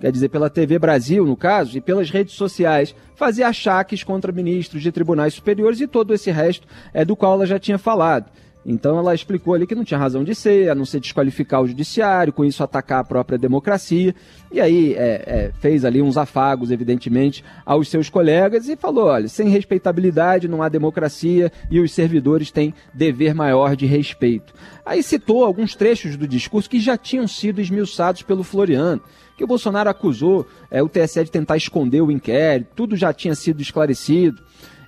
quer 0.00 0.10
dizer, 0.10 0.28
pela 0.28 0.48
TV 0.48 0.78
Brasil, 0.78 1.26
no 1.26 1.36
caso, 1.36 1.76
e 1.76 1.80
pelas 1.80 2.10
redes 2.10 2.34
sociais, 2.34 2.94
fazer 3.14 3.42
achaques 3.42 4.02
contra 4.02 4.32
ministros 4.32 4.82
de 4.82 4.90
tribunais 4.90 5.34
superiores 5.34 5.80
e 5.80 5.86
todo 5.86 6.14
esse 6.14 6.30
resto 6.30 6.66
é 6.92 7.04
do 7.04 7.16
qual 7.16 7.34
ela 7.34 7.46
já 7.46 7.58
tinha 7.58 7.78
falado. 7.78 8.30
Então 8.66 8.98
ela 8.98 9.14
explicou 9.14 9.52
ali 9.54 9.66
que 9.66 9.74
não 9.74 9.84
tinha 9.84 9.98
razão 9.98 10.24
de 10.24 10.34
ser, 10.34 10.70
a 10.70 10.74
não 10.74 10.86
ser 10.86 11.00
desqualificar 11.00 11.60
o 11.60 11.66
judiciário, 11.66 12.32
com 12.32 12.44
isso 12.44 12.62
atacar 12.62 13.00
a 13.00 13.04
própria 13.04 13.36
democracia. 13.36 14.14
E 14.50 14.60
aí 14.60 14.94
é, 14.94 15.22
é, 15.26 15.52
fez 15.60 15.84
ali 15.84 16.00
uns 16.00 16.16
afagos, 16.16 16.70
evidentemente, 16.70 17.44
aos 17.66 17.88
seus 17.88 18.08
colegas 18.08 18.68
e 18.68 18.76
falou: 18.76 19.06
olha, 19.06 19.28
sem 19.28 19.48
respeitabilidade 19.48 20.48
não 20.48 20.62
há 20.62 20.68
democracia 20.68 21.52
e 21.70 21.78
os 21.78 21.92
servidores 21.92 22.50
têm 22.50 22.72
dever 22.94 23.34
maior 23.34 23.76
de 23.76 23.84
respeito. 23.84 24.54
Aí 24.84 25.02
citou 25.02 25.44
alguns 25.44 25.74
trechos 25.74 26.16
do 26.16 26.26
discurso 26.26 26.70
que 26.70 26.80
já 26.80 26.96
tinham 26.96 27.28
sido 27.28 27.60
esmiuçados 27.60 28.22
pelo 28.22 28.42
Floriano 28.42 29.02
que 29.36 29.44
o 29.44 29.46
Bolsonaro 29.46 29.90
acusou 29.90 30.46
é, 30.70 30.82
o 30.82 30.88
TSE 30.88 31.24
de 31.24 31.30
tentar 31.30 31.56
esconder 31.56 32.00
o 32.00 32.10
inquérito, 32.10 32.70
tudo 32.74 32.96
já 32.96 33.12
tinha 33.12 33.34
sido 33.34 33.60
esclarecido. 33.60 34.40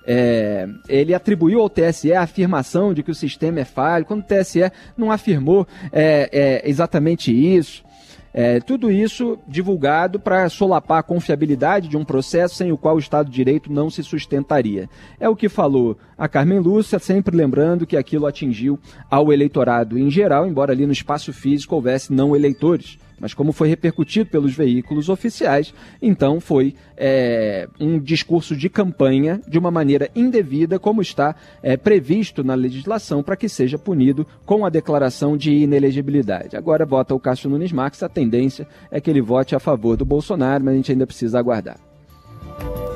É, 0.09 0.65
ele 0.87 1.13
atribuiu 1.13 1.59
ao 1.59 1.69
TSE 1.69 2.13
a 2.13 2.21
afirmação 2.21 2.93
de 2.93 3.03
que 3.03 3.11
o 3.11 3.15
sistema 3.15 3.59
é 3.59 3.65
falho, 3.65 4.05
quando 4.05 4.21
o 4.21 4.25
TSE 4.25 4.71
não 4.95 5.11
afirmou 5.11 5.67
é, 5.91 6.29
é, 6.31 6.69
exatamente 6.69 7.29
isso. 7.29 7.85
É, 8.33 8.59
tudo 8.59 8.91
isso 8.91 9.39
divulgado 9.47 10.19
para 10.19 10.47
solapar 10.47 10.99
a 10.99 11.03
confiabilidade 11.03 11.87
de 11.87 11.97
um 11.97 12.05
processo 12.05 12.55
sem 12.55 12.71
o 12.71 12.77
qual 12.77 12.95
o 12.95 12.99
Estado 12.99 13.29
de 13.29 13.35
Direito 13.35 13.73
não 13.73 13.89
se 13.89 14.03
sustentaria. 14.03 14.87
É 15.19 15.27
o 15.27 15.35
que 15.35 15.49
falou 15.49 15.97
a 16.15 16.27
Carmen 16.27 16.59
Lúcia, 16.59 16.99
sempre 16.99 17.35
lembrando 17.35 17.87
que 17.87 17.97
aquilo 17.97 18.27
atingiu 18.27 18.79
ao 19.09 19.33
eleitorado 19.33 19.97
em 19.97 20.11
geral, 20.11 20.47
embora 20.47 20.71
ali 20.71 20.85
no 20.85 20.91
espaço 20.93 21.33
físico 21.33 21.75
houvesse 21.75 22.13
não 22.13 22.35
eleitores 22.35 22.99
mas 23.19 23.33
como 23.33 23.51
foi 23.51 23.67
repercutido 23.67 24.29
pelos 24.29 24.53
veículos 24.55 25.09
oficiais, 25.09 25.73
então 26.01 26.39
foi 26.39 26.75
é, 26.95 27.67
um 27.79 27.99
discurso 27.99 28.55
de 28.55 28.69
campanha 28.69 29.41
de 29.47 29.57
uma 29.57 29.71
maneira 29.71 30.09
indevida, 30.15 30.79
como 30.79 31.01
está 31.01 31.35
é, 31.61 31.75
previsto 31.77 32.43
na 32.43 32.55
legislação, 32.55 33.23
para 33.23 33.35
que 33.35 33.49
seja 33.49 33.77
punido 33.77 34.25
com 34.45 34.65
a 34.65 34.69
declaração 34.69 35.35
de 35.37 35.51
inelegibilidade. 35.51 36.55
Agora 36.55 36.85
vota 36.85 37.13
o 37.15 37.19
Cássio 37.19 37.49
Nunes 37.49 37.71
Marques, 37.71 38.03
a 38.03 38.09
tendência 38.09 38.67
é 38.91 39.01
que 39.01 39.09
ele 39.09 39.21
vote 39.21 39.55
a 39.55 39.59
favor 39.59 39.97
do 39.97 40.05
Bolsonaro, 40.05 40.63
mas 40.63 40.73
a 40.73 40.77
gente 40.77 40.91
ainda 40.91 41.07
precisa 41.07 41.39
aguardar. 41.39 41.77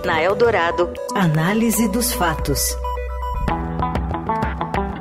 Na 0.06 0.22
Eldorado, 0.22 0.92
análise 1.16 1.88
dos 1.88 2.12
fatos. 2.12 2.75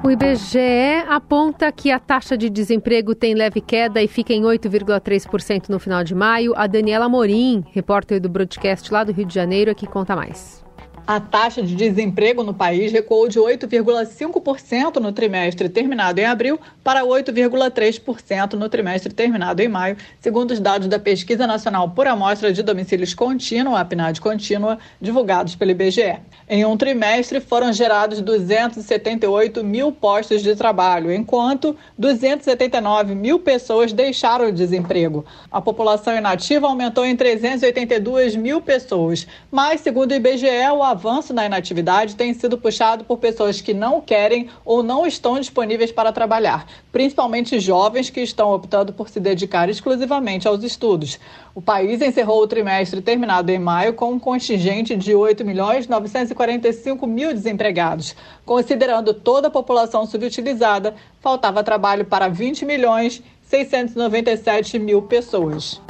O 0.03 0.11
IBGE 0.11 1.05
aponta 1.11 1.71
que 1.71 1.91
a 1.91 1.99
taxa 1.99 2.35
de 2.35 2.49
desemprego 2.49 3.15
tem 3.15 3.35
leve 3.35 3.61
queda 3.61 4.01
e 4.03 4.09
fica 4.09 4.33
em 4.33 4.43
8,3% 4.43 5.69
no 5.69 5.79
final 5.79 6.03
de 6.03 6.15
maio. 6.15 6.55
A 6.57 6.67
Daniela 6.67 7.07
Morim, 7.07 7.63
repórter 7.71 8.19
do 8.19 8.27
broadcast 8.27 8.91
lá 8.91 9.05
do 9.05 9.13
Rio 9.13 9.27
de 9.27 9.35
Janeiro, 9.35 9.71
aqui 9.71 9.87
conta 9.87 10.17
mais. 10.17 10.65
A 11.07 11.19
taxa 11.19 11.63
de 11.63 11.75
desemprego 11.75 12.43
no 12.43 12.55
país 12.55 12.93
recuou 12.93 13.29
de 13.29 13.39
8,5% 13.39 14.97
no 14.97 15.13
trimestre 15.13 15.69
terminado 15.69 16.21
em 16.21 16.25
abril 16.25 16.59
para 16.85 17.03
8,3% 17.03 18.53
no 18.55 18.69
trimestre 18.69 19.13
terminado 19.13 19.61
em 19.61 19.69
maio, 19.69 19.97
segundo 20.21 20.53
os 20.53 20.61
dados 20.61 20.89
da 20.89 20.99
Pesquisa 20.99 21.47
Nacional 21.47 21.91
por 21.91 22.07
Amostra 22.07 22.53
de 22.53 22.63
Domicílios 22.63 23.15
Contínua, 23.15 23.81
a 23.81 23.85
PNAD 23.85 24.21
contínua, 24.21 24.79
divulgados 25.01 25.55
pelo 25.55 25.71
IBGE. 25.71 26.19
Em 26.49 26.65
um 26.65 26.77
trimestre 26.77 27.41
foram 27.41 27.73
gerados 27.73 28.21
278 28.21 29.63
mil 29.63 29.93
postos 29.93 30.43
de 30.43 30.57
trabalho, 30.57 31.13
enquanto 31.13 31.77
279 31.97 33.15
mil 33.15 33.39
pessoas 33.39 33.93
deixaram 33.93 34.49
o 34.49 34.53
desemprego. 34.53 35.25
A 35.51 35.61
população 35.61 36.17
inativa 36.17 36.67
aumentou 36.67 37.05
em 37.05 37.17
382 37.17 38.37
mil 38.37 38.61
pessoas, 38.61 39.27
mas, 39.51 39.81
segundo 39.81 40.11
o 40.11 40.15
IBGE, 40.15 40.49
o 40.73 40.83
avanço 40.91 41.33
na 41.33 41.47
inatividade 41.47 42.17
tem 42.17 42.35
sido 42.35 42.59
puxado 42.59 43.05
por 43.05 43.19
pessoas 43.19 43.61
que 43.61 43.73
não 43.73 44.01
querem 44.01 44.49
ou 44.65 44.83
não 44.83 45.07
estão 45.07 45.39
disponíveis 45.39 45.93
para 45.93 46.13
trabalhar, 46.13 46.67
principalmente 46.91 47.61
jovens 47.61 48.11
que 48.11 48.21
estão 48.21 48.53
optando 48.53 48.93
por 48.93 49.09
se 49.09 49.21
dedicar 49.21 49.69
exclusivamente 49.69 50.49
aos 50.49 50.63
estudos. 50.63 51.19
O 51.55 51.63
país 51.63 52.03
encerrou 52.03 52.43
o 52.43 52.47
trimestre 52.47 53.01
terminado 53.01 53.51
em 53.51 53.59
maio 53.59 53.95
com 53.95 54.13
um 54.13 54.19
contingente 54.19 54.97
de 54.97 55.15
8 55.15 55.45
milhões 55.45 55.87
945 55.87 57.07
mil 57.07 57.33
desempregados. 57.33 58.15
Considerando 58.45 59.15
toda 59.15 59.49
a 59.49 59.51
população 59.51 60.07
subutilizada, 60.07 60.95
faltava 61.21 61.63
trabalho 61.63 62.05
para 62.05 62.29
20 62.29 62.65
milhões 62.65 63.23
697 63.43 64.79
mil 64.79 65.03
pessoas. 65.03 65.81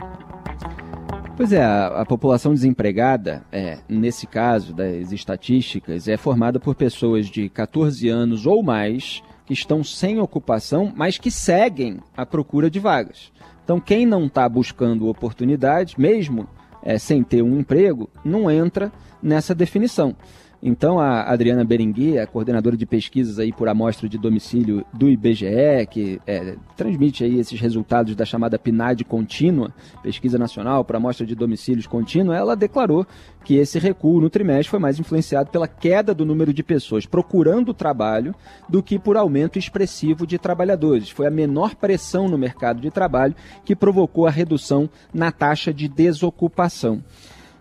Pois 1.40 1.54
é, 1.54 1.64
a, 1.64 2.02
a 2.02 2.04
população 2.04 2.52
desempregada, 2.52 3.42
é, 3.50 3.78
nesse 3.88 4.26
caso 4.26 4.74
das 4.74 5.10
estatísticas, 5.10 6.06
é 6.06 6.18
formada 6.18 6.60
por 6.60 6.74
pessoas 6.74 7.28
de 7.28 7.48
14 7.48 8.10
anos 8.10 8.44
ou 8.44 8.62
mais 8.62 9.22
que 9.46 9.54
estão 9.54 9.82
sem 9.82 10.20
ocupação, 10.20 10.92
mas 10.94 11.16
que 11.16 11.30
seguem 11.30 12.00
a 12.14 12.26
procura 12.26 12.70
de 12.70 12.78
vagas. 12.78 13.32
Então, 13.64 13.80
quem 13.80 14.04
não 14.04 14.26
está 14.26 14.46
buscando 14.46 15.08
oportunidade, 15.08 15.94
mesmo 15.98 16.46
é, 16.82 16.98
sem 16.98 17.22
ter 17.22 17.40
um 17.40 17.58
emprego, 17.58 18.10
não 18.22 18.50
entra 18.50 18.92
nessa 19.22 19.54
definição. 19.54 20.14
Então, 20.62 21.00
a 21.00 21.22
Adriana 21.22 21.64
Berenguer, 21.64 22.22
a 22.22 22.26
coordenadora 22.26 22.76
de 22.76 22.84
pesquisas 22.84 23.38
aí 23.38 23.50
por 23.50 23.66
amostra 23.68 24.08
de 24.08 24.18
domicílio 24.18 24.84
do 24.92 25.08
IBGE, 25.08 25.86
que 25.90 26.20
é, 26.26 26.56
transmite 26.76 27.24
aí 27.24 27.38
esses 27.38 27.58
resultados 27.58 28.14
da 28.14 28.26
chamada 28.26 28.58
PNAD 28.58 29.04
contínua, 29.04 29.72
Pesquisa 30.02 30.38
Nacional 30.38 30.84
por 30.84 30.96
Amostra 30.96 31.26
de 31.26 31.34
Domicílios 31.34 31.86
Contínua, 31.86 32.36
ela 32.36 32.54
declarou 32.54 33.06
que 33.42 33.54
esse 33.54 33.78
recuo 33.78 34.20
no 34.20 34.28
trimestre 34.28 34.68
foi 34.68 34.78
mais 34.78 34.98
influenciado 35.00 35.50
pela 35.50 35.66
queda 35.66 36.12
do 36.12 36.26
número 36.26 36.52
de 36.52 36.62
pessoas 36.62 37.06
procurando 37.06 37.72
trabalho 37.72 38.34
do 38.68 38.82
que 38.82 38.98
por 38.98 39.16
aumento 39.16 39.58
expressivo 39.58 40.26
de 40.26 40.38
trabalhadores. 40.38 41.08
Foi 41.08 41.26
a 41.26 41.30
menor 41.30 41.74
pressão 41.74 42.28
no 42.28 42.36
mercado 42.36 42.80
de 42.80 42.90
trabalho 42.90 43.34
que 43.64 43.74
provocou 43.74 44.26
a 44.26 44.30
redução 44.30 44.90
na 45.12 45.32
taxa 45.32 45.72
de 45.72 45.88
desocupação. 45.88 47.02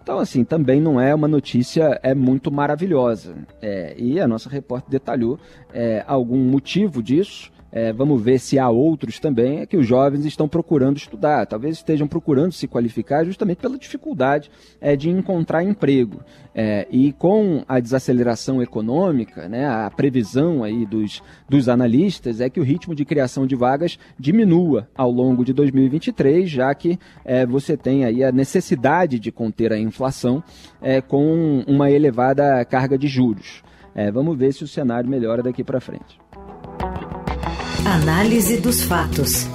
Então, 0.10 0.18
assim, 0.18 0.44
também 0.44 0.82
não 0.82 1.00
é 1.00 1.14
uma 1.14 1.28
notícia 1.28 2.00
é 2.02 2.16
muito 2.16 2.52
maravilhosa. 2.52 3.36
É, 3.62 3.94
e 3.96 4.20
a 4.20 4.28
nossa 4.28 4.50
repórter 4.50 4.90
detalhou 4.90 5.38
é, 5.72 6.04
algum 6.08 6.40
motivo 6.40 7.04
disso 7.04 7.52
é, 7.72 7.94
vamos 7.94 8.22
ver 8.22 8.40
se 8.40 8.58
há 8.58 8.70
outros 8.70 9.20
também, 9.20 9.60
é 9.60 9.66
que 9.66 9.78
os 9.78 9.86
jovens 9.86 10.26
estão 10.26 10.48
procurando 10.48 10.98
estudar, 10.98 11.46
talvez 11.46 11.78
estejam 11.78 12.08
procurando 12.08 12.52
se 12.52 12.68
qualificar 12.68 13.24
justamente 13.24 13.58
pela 13.58 13.78
dificuldade 13.78 14.50
é, 14.82 14.96
de 14.96 15.10
encontrar 15.10 15.64
emprego. 15.64 16.22
É, 16.54 16.88
e 16.90 17.14
com 17.14 17.64
a 17.68 17.80
desaceleração 17.80 18.62
econômica, 18.62 19.48
né, 19.48 19.68
a 19.68 19.90
previsão 19.90 20.64
aí 20.64 20.86
dos, 20.86 21.22
dos 21.48 21.70
analistas 21.70 22.42
é 22.42 22.50
que 22.50 22.60
o 22.60 22.64
ritmo 22.64 22.96
de 22.96 23.06
criação 23.06 23.46
de 23.46 23.56
vagas 23.56 24.00
diminua 24.20 24.88
ao 24.96 25.12
longo 25.12 25.46
de 25.46 25.54
2023, 25.54 26.50
já 26.50 26.74
que 26.74 27.00
é, 27.24 27.46
você 27.46 27.78
tem 27.78 28.04
aí 28.04 28.24
a 28.24 28.32
necessidade 28.32 29.20
de 29.20 29.32
conter 29.32 29.72
a 29.72 29.80
inflação 29.80 30.44
é, 30.82 31.02
com 31.02 31.64
uma 31.68 31.90
elevada 31.92 32.66
carga 32.66 32.98
de 32.98 33.08
juros. 33.08 33.64
É, 33.94 34.12
vamos 34.12 34.38
ver 34.38 34.54
se 34.54 34.64
o 34.64 34.68
cenário 34.68 35.10
melhora 35.10 35.44
daqui 35.44 35.64
para 35.64 35.80
frente. 35.80 36.20
Análise 37.90 38.58
dos 38.58 38.84
fatos. 38.84 39.48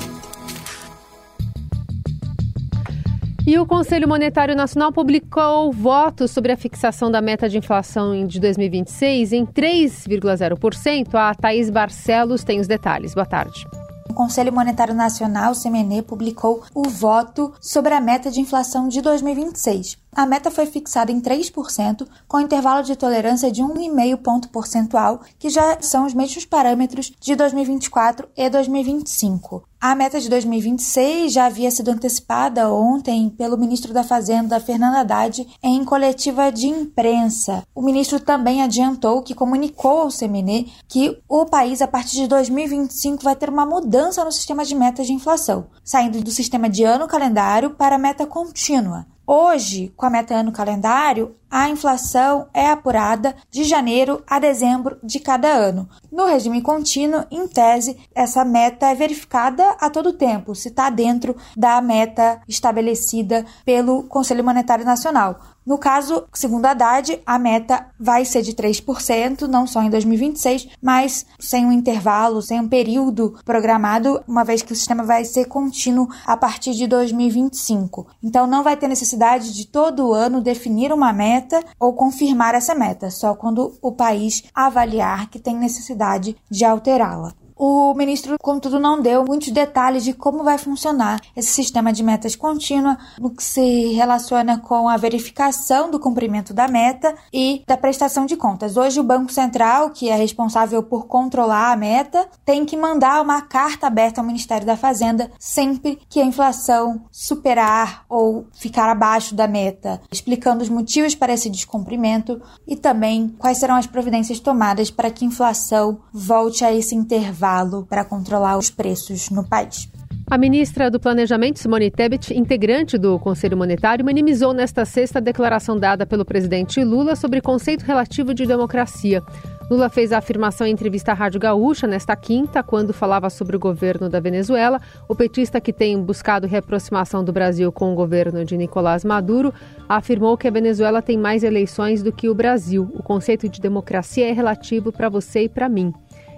E 3.46 3.56
o 3.56 3.64
Conselho 3.64 4.08
Monetário 4.08 4.56
Nacional 4.56 4.90
publicou 4.90 5.70
votos 5.70 6.32
sobre 6.32 6.50
a 6.50 6.56
fixação 6.56 7.12
da 7.12 7.22
meta 7.22 7.48
de 7.48 7.58
inflação 7.58 8.26
de 8.26 8.40
2026 8.40 9.32
em 9.32 9.46
3,0%. 9.46 11.14
A 11.14 11.32
Thaís 11.32 11.70
Barcelos 11.70 12.42
tem 12.42 12.58
os 12.58 12.66
detalhes. 12.66 13.14
Boa 13.14 13.24
tarde. 13.24 13.68
O 14.10 14.14
Conselho 14.14 14.52
Monetário 14.52 14.94
Nacional, 14.94 15.54
CMN, 15.54 16.02
publicou 16.02 16.64
o 16.74 16.88
voto 16.88 17.52
sobre 17.60 17.94
a 17.94 18.00
meta 18.00 18.32
de 18.32 18.40
inflação 18.40 18.88
de 18.88 19.00
2026. 19.00 19.96
A 20.14 20.26
meta 20.26 20.48
foi 20.48 20.64
fixada 20.66 21.10
em 21.10 21.20
3%, 21.20 22.06
com 22.28 22.40
intervalo 22.40 22.84
de 22.84 22.94
tolerância 22.94 23.50
de 23.50 23.62
1,5 23.62 24.16
ponto 24.18 24.48
percentual, 24.48 25.20
que 25.40 25.50
já 25.50 25.78
são 25.80 26.06
os 26.06 26.14
mesmos 26.14 26.44
parâmetros 26.44 27.12
de 27.20 27.34
2024 27.34 28.28
e 28.36 28.48
2025. 28.48 29.64
A 29.80 29.94
meta 29.94 30.18
de 30.20 30.30
2026 30.30 31.32
já 31.32 31.46
havia 31.46 31.70
sido 31.70 31.90
antecipada 31.90 32.72
ontem 32.72 33.28
pelo 33.28 33.58
ministro 33.58 33.92
da 33.92 34.02
Fazenda, 34.02 34.58
Fernando 34.60 34.96
Haddad, 34.96 35.46
em 35.62 35.84
coletiva 35.84 36.50
de 36.50 36.68
imprensa. 36.68 37.64
O 37.74 37.82
ministro 37.82 38.18
também 38.18 38.62
adiantou 38.62 39.20
que 39.20 39.34
comunicou 39.34 40.02
ao 40.02 40.08
CMN 40.08 40.72
que 40.88 41.20
o 41.28 41.44
país, 41.44 41.82
a 41.82 41.88
partir 41.88 42.16
de 42.16 42.28
2025, 42.28 43.22
vai 43.22 43.36
ter 43.36 43.50
uma 43.50 43.66
mudança 43.66 44.24
no 44.24 44.32
sistema 44.32 44.64
de 44.64 44.74
metas 44.74 45.06
de 45.06 45.12
inflação, 45.12 45.66
saindo 45.84 46.22
do 46.22 46.30
sistema 46.30 46.70
de 46.70 46.84
ano 46.84 47.08
calendário 47.08 47.70
para 47.70 47.96
a 47.96 47.98
meta 47.98 48.24
contínua. 48.24 49.06
Hoje, 49.26 49.90
com 49.96 50.04
a 50.04 50.10
meta 50.10 50.34
ano 50.34 50.52
calendário, 50.52 51.34
a 51.50 51.70
inflação 51.70 52.46
é 52.52 52.68
apurada 52.68 53.34
de 53.50 53.64
janeiro 53.64 54.22
a 54.26 54.38
dezembro 54.38 54.98
de 55.02 55.18
cada 55.18 55.48
ano. 55.48 55.88
No 56.12 56.26
regime 56.26 56.60
contínuo, 56.60 57.24
em 57.30 57.48
tese, 57.48 57.96
essa 58.14 58.44
meta 58.44 58.86
é 58.90 58.94
verificada 58.94 59.76
a 59.80 59.88
todo 59.88 60.12
tempo, 60.12 60.54
se 60.54 60.68
está 60.68 60.90
dentro 60.90 61.34
da 61.56 61.80
meta 61.80 62.42
estabelecida 62.46 63.46
pelo 63.64 64.02
Conselho 64.02 64.44
Monetário 64.44 64.84
Nacional. 64.84 65.40
No 65.66 65.78
caso, 65.78 66.24
segundo 66.32 66.66
a 66.66 66.72
Haddad, 66.72 67.22
a 67.24 67.38
meta 67.38 67.86
vai 67.98 68.24
ser 68.24 68.42
de 68.42 68.52
3%, 68.52 69.42
não 69.42 69.66
só 69.66 69.82
em 69.82 69.88
2026, 69.88 70.68
mas 70.80 71.24
sem 71.38 71.64
um 71.64 71.72
intervalo, 71.72 72.42
sem 72.42 72.60
um 72.60 72.68
período 72.68 73.38
programado, 73.44 74.22
uma 74.28 74.44
vez 74.44 74.60
que 74.62 74.72
o 74.72 74.76
sistema 74.76 75.02
vai 75.02 75.24
ser 75.24 75.46
contínuo 75.46 76.08
a 76.26 76.36
partir 76.36 76.72
de 76.72 76.86
2025. 76.86 78.06
Então, 78.22 78.46
não 78.46 78.62
vai 78.62 78.76
ter 78.76 78.88
necessidade 78.88 79.54
de 79.54 79.66
todo 79.66 80.12
ano 80.12 80.42
definir 80.42 80.92
uma 80.92 81.12
meta 81.12 81.64
ou 81.78 81.94
confirmar 81.94 82.54
essa 82.54 82.74
meta, 82.74 83.10
só 83.10 83.34
quando 83.34 83.78
o 83.80 83.92
país 83.92 84.44
avaliar 84.54 85.30
que 85.30 85.38
tem 85.38 85.56
necessidade 85.56 86.36
de 86.50 86.64
alterá-la. 86.64 87.32
O 87.56 87.94
ministro, 87.94 88.36
contudo, 88.40 88.80
não 88.80 89.00
deu 89.00 89.24
muitos 89.24 89.50
detalhes 89.50 90.02
de 90.02 90.12
como 90.12 90.42
vai 90.42 90.58
funcionar 90.58 91.20
esse 91.36 91.50
sistema 91.50 91.92
de 91.92 92.02
metas 92.02 92.34
contínua, 92.34 92.98
no 93.18 93.30
que 93.30 93.44
se 93.44 93.92
relaciona 93.92 94.58
com 94.58 94.88
a 94.88 94.96
verificação 94.96 95.88
do 95.88 96.00
cumprimento 96.00 96.52
da 96.52 96.66
meta 96.66 97.14
e 97.32 97.62
da 97.66 97.76
prestação 97.76 98.26
de 98.26 98.36
contas. 98.36 98.76
Hoje, 98.76 98.98
o 98.98 99.04
Banco 99.04 99.32
Central, 99.32 99.90
que 99.90 100.08
é 100.08 100.16
responsável 100.16 100.82
por 100.82 101.06
controlar 101.06 101.72
a 101.72 101.76
meta, 101.76 102.26
tem 102.44 102.64
que 102.64 102.76
mandar 102.76 103.22
uma 103.22 103.40
carta 103.40 103.86
aberta 103.86 104.20
ao 104.20 104.26
Ministério 104.26 104.66
da 104.66 104.76
Fazenda 104.76 105.30
sempre 105.38 106.00
que 106.08 106.20
a 106.20 106.24
inflação 106.24 107.04
superar 107.12 108.04
ou 108.08 108.46
ficar 108.52 108.88
abaixo 108.90 109.34
da 109.34 109.46
meta, 109.46 110.00
explicando 110.10 110.62
os 110.62 110.68
motivos 110.68 111.14
para 111.14 111.32
esse 111.32 111.48
descumprimento 111.48 112.42
e 112.66 112.74
também 112.74 113.28
quais 113.38 113.58
serão 113.58 113.76
as 113.76 113.86
providências 113.86 114.40
tomadas 114.40 114.90
para 114.90 115.10
que 115.10 115.24
a 115.24 115.28
inflação 115.28 116.00
volte 116.12 116.64
a 116.64 116.72
esse 116.72 116.96
intervalo 116.96 117.43
para 117.88 118.04
controlar 118.04 118.56
os 118.56 118.70
preços 118.70 119.30
no 119.30 119.44
país. 119.44 119.88
A 120.30 120.38
ministra 120.38 120.90
do 120.90 120.98
Planejamento, 120.98 121.58
Simone 121.58 121.90
Tebet, 121.90 122.32
integrante 122.32 122.96
do 122.96 123.18
Conselho 123.18 123.58
Monetário, 123.58 124.04
minimizou 124.04 124.54
nesta 124.54 124.84
sexta 124.86 125.18
a 125.18 125.22
declaração 125.22 125.78
dada 125.78 126.06
pelo 126.06 126.24
presidente 126.24 126.82
Lula 126.82 127.14
sobre 127.14 127.42
conceito 127.42 127.82
relativo 127.82 128.32
de 128.32 128.46
democracia. 128.46 129.22
Lula 129.70 129.88
fez 129.88 130.12
a 130.12 130.18
afirmação 130.18 130.66
em 130.66 130.72
entrevista 130.72 131.12
à 131.12 131.14
Rádio 131.14 131.40
Gaúcha 131.40 131.86
nesta 131.86 132.14
quinta, 132.16 132.62
quando 132.62 132.92
falava 132.92 133.28
sobre 133.28 133.56
o 133.56 133.58
governo 133.58 134.08
da 134.08 134.20
Venezuela. 134.20 134.80
O 135.08 135.14
petista, 135.14 135.60
que 135.60 135.72
tem 135.72 136.00
buscado 136.02 136.46
reaproximação 136.46 137.22
do 137.22 137.32
Brasil 137.32 137.70
com 137.70 137.92
o 137.92 137.94
governo 137.94 138.44
de 138.44 138.56
Nicolás 138.56 139.04
Maduro, 139.04 139.52
afirmou 139.88 140.36
que 140.36 140.48
a 140.48 140.50
Venezuela 140.50 141.02
tem 141.02 141.18
mais 141.18 141.42
eleições 141.42 142.02
do 142.02 142.12
que 142.12 142.28
o 142.28 142.34
Brasil. 142.34 142.90
O 142.94 143.02
conceito 143.02 143.48
de 143.48 143.60
democracia 143.60 144.28
é 144.28 144.32
relativo 144.32 144.90
para 144.90 145.08
você 145.08 145.44
e 145.44 145.48
para 145.48 145.68
mim. 145.68 145.92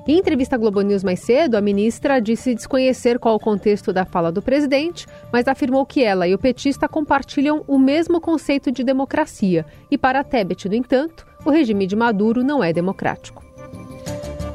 Em 0.08 0.18
entrevista 0.18 0.54
à 0.54 0.58
Globo 0.58 0.82
News 0.82 1.02
mais 1.02 1.18
cedo, 1.18 1.56
a 1.56 1.60
ministra 1.60 2.20
disse 2.20 2.54
desconhecer 2.54 3.18
qual 3.18 3.34
o 3.34 3.40
contexto 3.40 3.92
da 3.92 4.04
fala 4.04 4.30
do 4.30 4.40
presidente, 4.40 5.04
mas 5.32 5.48
afirmou 5.48 5.84
que 5.84 6.00
ela 6.00 6.28
e 6.28 6.34
o 6.34 6.38
petista 6.38 6.88
compartilham 6.88 7.64
o 7.66 7.76
mesmo 7.76 8.20
conceito 8.20 8.70
de 8.70 8.84
democracia. 8.84 9.66
E 9.90 9.98
para 9.98 10.22
Tebet, 10.22 10.68
no 10.68 10.76
entanto, 10.76 11.26
o 11.44 11.50
regime 11.50 11.88
de 11.88 11.96
Maduro 11.96 12.44
não 12.44 12.62
é 12.62 12.72
democrático. 12.72 13.44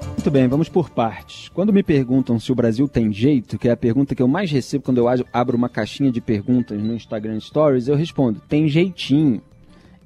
Muito 0.07 0.31
bem, 0.31 0.47
vamos 0.47 0.69
por 0.69 0.89
partes. 0.89 1.49
Quando 1.49 1.73
me 1.73 1.83
perguntam 1.83 2.39
se 2.39 2.49
o 2.49 2.55
Brasil 2.55 2.87
tem 2.87 3.11
jeito, 3.11 3.57
que 3.57 3.67
é 3.67 3.71
a 3.71 3.77
pergunta 3.77 4.15
que 4.15 4.21
eu 4.21 4.29
mais 4.29 4.49
recebo 4.49 4.85
quando 4.85 4.99
eu 4.99 5.07
abro 5.33 5.57
uma 5.57 5.67
caixinha 5.67 6.11
de 6.11 6.21
perguntas 6.21 6.81
no 6.81 6.93
Instagram 6.93 7.41
Stories, 7.41 7.89
eu 7.89 7.95
respondo: 7.97 8.39
tem 8.47 8.69
jeitinho. 8.69 9.41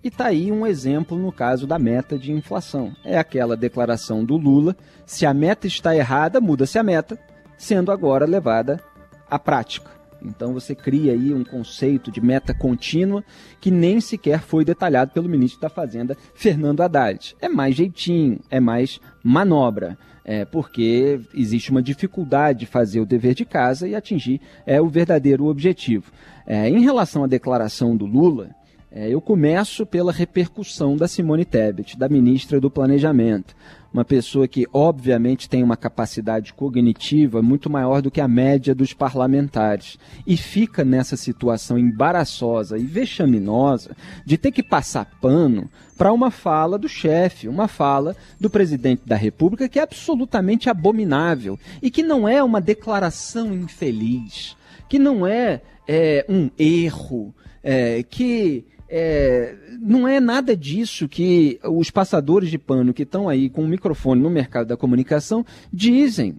E 0.05 0.07
está 0.07 0.27
aí 0.27 0.51
um 0.51 0.67
exemplo 0.67 1.17
no 1.17 1.31
caso 1.31 1.65
da 1.65 1.79
meta 1.79 2.15
de 2.15 2.31
inflação. 2.31 2.95
É 3.03 3.17
aquela 3.17 3.57
declaração 3.57 4.23
do 4.23 4.37
Lula: 4.37 4.77
se 5.03 5.25
a 5.25 5.33
meta 5.33 5.65
está 5.65 5.95
errada, 5.95 6.39
muda-se 6.39 6.77
a 6.77 6.83
meta, 6.83 7.17
sendo 7.57 7.91
agora 7.91 8.27
levada 8.27 8.79
à 9.27 9.39
prática. 9.39 9.89
Então 10.21 10.53
você 10.53 10.75
cria 10.75 11.13
aí 11.13 11.33
um 11.33 11.43
conceito 11.43 12.11
de 12.11 12.21
meta 12.21 12.53
contínua 12.53 13.23
que 13.59 13.71
nem 13.71 13.99
sequer 13.99 14.41
foi 14.41 14.63
detalhado 14.63 15.09
pelo 15.09 15.27
ministro 15.27 15.59
da 15.59 15.69
Fazenda, 15.69 16.15
Fernando 16.35 16.81
Haddad. 16.81 17.35
É 17.41 17.49
mais 17.49 17.73
jeitinho, 17.75 18.39
é 18.51 18.59
mais 18.59 19.01
manobra. 19.23 19.97
É, 20.23 20.45
porque 20.45 21.19
existe 21.33 21.71
uma 21.71 21.81
dificuldade 21.81 22.59
de 22.59 22.65
fazer 22.67 22.99
o 22.99 23.05
dever 23.07 23.33
de 23.33 23.45
casa 23.45 23.87
e 23.87 23.95
atingir 23.95 24.39
é, 24.67 24.79
o 24.79 24.87
verdadeiro 24.87 25.45
objetivo. 25.45 26.11
É, 26.45 26.69
em 26.69 26.81
relação 26.81 27.23
à 27.23 27.27
declaração 27.27 27.95
do 27.95 28.05
Lula, 28.05 28.49
é, 28.95 29.09
eu 29.09 29.19
começo 29.19 29.85
pela 29.85 30.13
repercussão 30.13 30.95
da 30.95 31.05
Simone 31.05 31.43
Tebet, 31.43 31.97
da 31.97 32.07
ministra 32.07 32.61
do 32.61 32.71
Planejamento. 32.71 33.53
Uma 33.93 34.05
pessoa 34.05 34.47
que, 34.47 34.65
obviamente, 34.71 35.49
tem 35.49 35.61
uma 35.61 35.75
capacidade 35.75 36.53
cognitiva 36.53 37.41
muito 37.41 37.69
maior 37.69 38.01
do 38.01 38.09
que 38.09 38.21
a 38.21 38.27
média 38.27 38.73
dos 38.73 38.93
parlamentares. 38.93 39.99
E 40.25 40.37
fica 40.37 40.85
nessa 40.85 41.17
situação 41.17 41.77
embaraçosa 41.77 42.77
e 42.77 42.85
vexaminosa 42.85 43.97
de 44.25 44.37
ter 44.37 44.53
que 44.53 44.63
passar 44.63 45.03
pano 45.19 45.69
para 45.97 46.13
uma 46.13 46.31
fala 46.31 46.79
do 46.79 46.87
chefe, 46.87 47.49
uma 47.49 47.67
fala 47.67 48.15
do 48.39 48.49
presidente 48.49 49.01
da 49.05 49.17
República 49.17 49.67
que 49.67 49.77
é 49.77 49.83
absolutamente 49.83 50.69
abominável 50.69 51.59
e 51.81 51.91
que 51.91 52.01
não 52.01 52.25
é 52.29 52.41
uma 52.41 52.61
declaração 52.61 53.53
infeliz, 53.53 54.55
que 54.87 54.97
não 54.97 55.27
é, 55.27 55.61
é 55.85 56.25
um 56.29 56.49
erro, 56.57 57.35
é, 57.61 58.01
que 58.03 58.65
é, 58.89 59.55
não 59.81 60.07
é 60.07 60.19
nada 60.19 60.55
disso 60.55 61.07
que 61.07 61.59
os 61.63 61.89
passadores 61.89 62.49
de 62.49 62.57
pano 62.57 62.93
que 62.93 63.03
estão 63.03 63.27
aí 63.27 63.49
com 63.49 63.63
o 63.63 63.67
microfone 63.67 64.21
no 64.21 64.29
mercado 64.29 64.67
da 64.67 64.77
comunicação 64.77 65.45
dizem. 65.71 66.35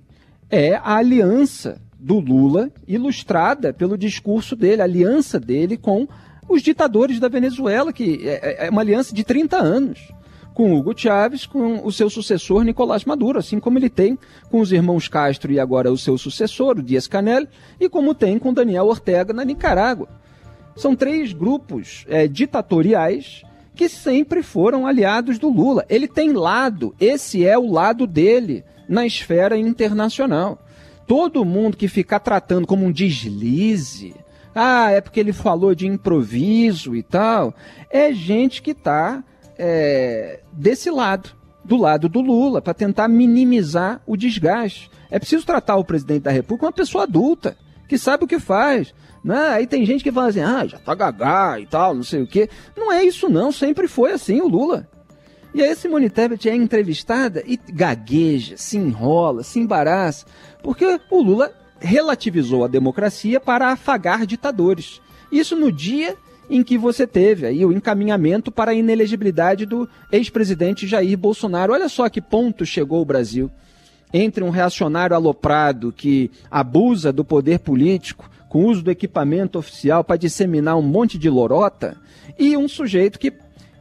É 0.49 0.77
a 0.77 0.97
aliança 0.97 1.81
do 1.99 2.21
Lula 2.21 2.71
ilustrada 2.87 3.73
pelo 3.73 3.99
discurso 3.99 4.55
dele, 4.55 4.81
a 4.81 4.85
aliança 4.85 5.41
dele 5.41 5.77
com 5.77 6.07
os 6.49 6.63
ditadores 6.63 7.19
da 7.19 7.29
Venezuela, 7.29 7.93
que 7.93 8.29
é, 8.29 8.65
é, 8.65 8.67
é 8.67 8.71
uma 8.71 8.81
aliança 8.81 9.13
de 9.13 9.25
30 9.25 9.57
anos 9.57 10.13
com 10.57 10.75
Hugo 10.75 10.97
Chávez, 10.97 11.45
com 11.45 11.85
o 11.85 11.93
seu 11.93 12.09
sucessor 12.09 12.65
Nicolás 12.65 13.05
Maduro, 13.05 13.39
assim 13.39 13.61
como 13.61 13.79
ele 13.79 13.91
tem 13.91 14.19
com 14.51 14.61
os 14.61 14.73
irmãos 14.73 15.07
Castro 15.07 15.53
e 15.53 15.61
agora 15.61 15.93
o 15.93 15.99
seu 15.99 16.17
sucessor, 16.17 16.79
o 16.79 16.83
Dias 16.83 17.07
Canel, 17.07 17.47
e 17.79 17.91
como 17.91 18.15
tem 18.15 18.39
com 18.39 18.55
Daniel 18.55 18.87
Ortega 18.87 19.35
na 19.35 19.45
Nicarágua. 19.45 20.09
São 20.77 20.95
três 20.95 21.33
grupos 21.33 22.05
é, 22.09 22.29
ditatoriais 22.29 23.43
que 23.75 23.89
sempre 23.89 24.43
foram 24.43 24.87
aliados 24.87 25.39
do 25.39 25.49
Lula. 25.49 25.85
Ele 25.89 26.07
tem 26.07 26.33
lado, 26.33 26.95
esse 27.01 27.47
é 27.47 27.59
o 27.59 27.71
lado 27.71 28.07
dele 28.07 28.65
na 28.89 29.07
esfera 29.07 29.57
internacional. 29.57 30.59
Todo 31.07 31.45
mundo 31.45 31.77
que 31.77 31.89
ficar 31.89 32.21
tratando 32.21 32.67
como 32.67 32.85
um 32.85 32.93
deslize, 32.93 34.15
ah, 34.55 34.91
é 34.91 35.01
porque 35.01 35.21
ele 35.21 35.33
falou 35.33 35.75
de 35.75 35.87
improviso 35.87 36.97
e 36.97 37.03
tal, 37.03 37.55
é 37.91 38.13
gente 38.13 38.63
que 38.63 38.71
está 38.71 39.23
é, 39.59 40.41
desse 40.53 40.91
lado, 40.91 41.31
do 41.65 41.77
lado 41.77 42.09
do 42.09 42.21
Lula, 42.21 42.63
para 42.63 42.73
tentar 42.73 43.09
minimizar 43.09 44.01
o 44.07 44.17
desgaste. 44.17 44.91
É 45.11 45.19
preciso 45.19 45.45
tratar 45.45 45.77
o 45.77 45.85
presidente 45.85 46.23
da 46.23 46.31
República 46.31 46.61
como 46.61 46.71
uma 46.71 46.77
pessoa 46.77 47.05
adulta, 47.05 47.57
que 47.89 47.99
sabe 47.99 48.25
o 48.25 48.27
que 48.27 48.39
faz. 48.39 48.95
Né? 49.25 49.49
Aí 49.49 49.67
tem 49.67 49.85
gente 49.85 50.05
que 50.05 50.13
fala 50.13 50.29
assim, 50.29 50.41
ah, 50.41 50.67
já 50.67 50.79
tá 50.79 50.95
gagá 50.95 51.59
e 51.59 51.67
tal, 51.67 51.95
não 51.95 52.03
sei 52.03 52.23
o 52.23 52.27
quê. 52.27 52.49
Não 52.77 52.93
é 52.93 53.05
isso 53.05 53.29
não, 53.29 53.51
sempre 53.51 53.89
foi 53.89 54.13
assim 54.13 54.41
o 54.41 54.49
Lula. 54.49 54.89
E 55.55 55.63
aí 55.63 55.75
Simone 55.75 56.11
Tebet 56.11 56.49
é 56.49 56.55
entrevistada 56.55 57.43
e 57.47 57.59
gagueja, 57.73 58.57
se 58.57 58.77
enrola, 58.77 59.43
se 59.43 59.59
embaraça, 59.59 60.27
porque 60.63 61.01
o 61.11 61.23
Lula 61.23 61.51
relativizou 61.81 62.65
a 62.65 62.69
democracia 62.69 63.41
para 63.41 63.69
afagar 63.69 64.27
ditadores. 64.27 65.01
Isso 65.33 65.57
no 65.57 65.73
dia 65.73 66.15
em 66.49 66.63
que 66.63 66.79
você 66.79 67.07
teve 67.07 67.47
aí 67.47 67.65
o 67.65 67.73
encaminhamento 67.73 68.53
para 68.53 68.71
a 68.71 68.75
inelegibilidade 68.75 69.67
do 69.67 69.89
ex-presidente 70.13 70.87
Jair 70.87 71.17
Bolsonaro. 71.17 71.73
Olha 71.73 71.89
só 71.89 72.09
que 72.09 72.21
ponto 72.21 72.65
chegou 72.65 73.01
o 73.01 73.05
Brasil. 73.05 73.51
Entre 74.13 74.43
um 74.43 74.51
reacionário 74.51 75.17
aloprado 75.17 75.93
que 75.93 76.31
abusa 76.51 77.13
do 77.13 77.25
poder 77.25 77.59
político, 77.59 78.31
com 78.49 78.65
uso 78.65 78.83
do 78.83 78.91
equipamento 78.91 79.59
oficial 79.59 80.05
para 80.05 80.17
disseminar 80.17 80.77
um 80.77 80.83
monte 80.83 81.19
de 81.19 81.29
lorota, 81.29 81.97
e 82.39 82.57
um 82.57 82.69
sujeito 82.69 83.19
que 83.19 83.33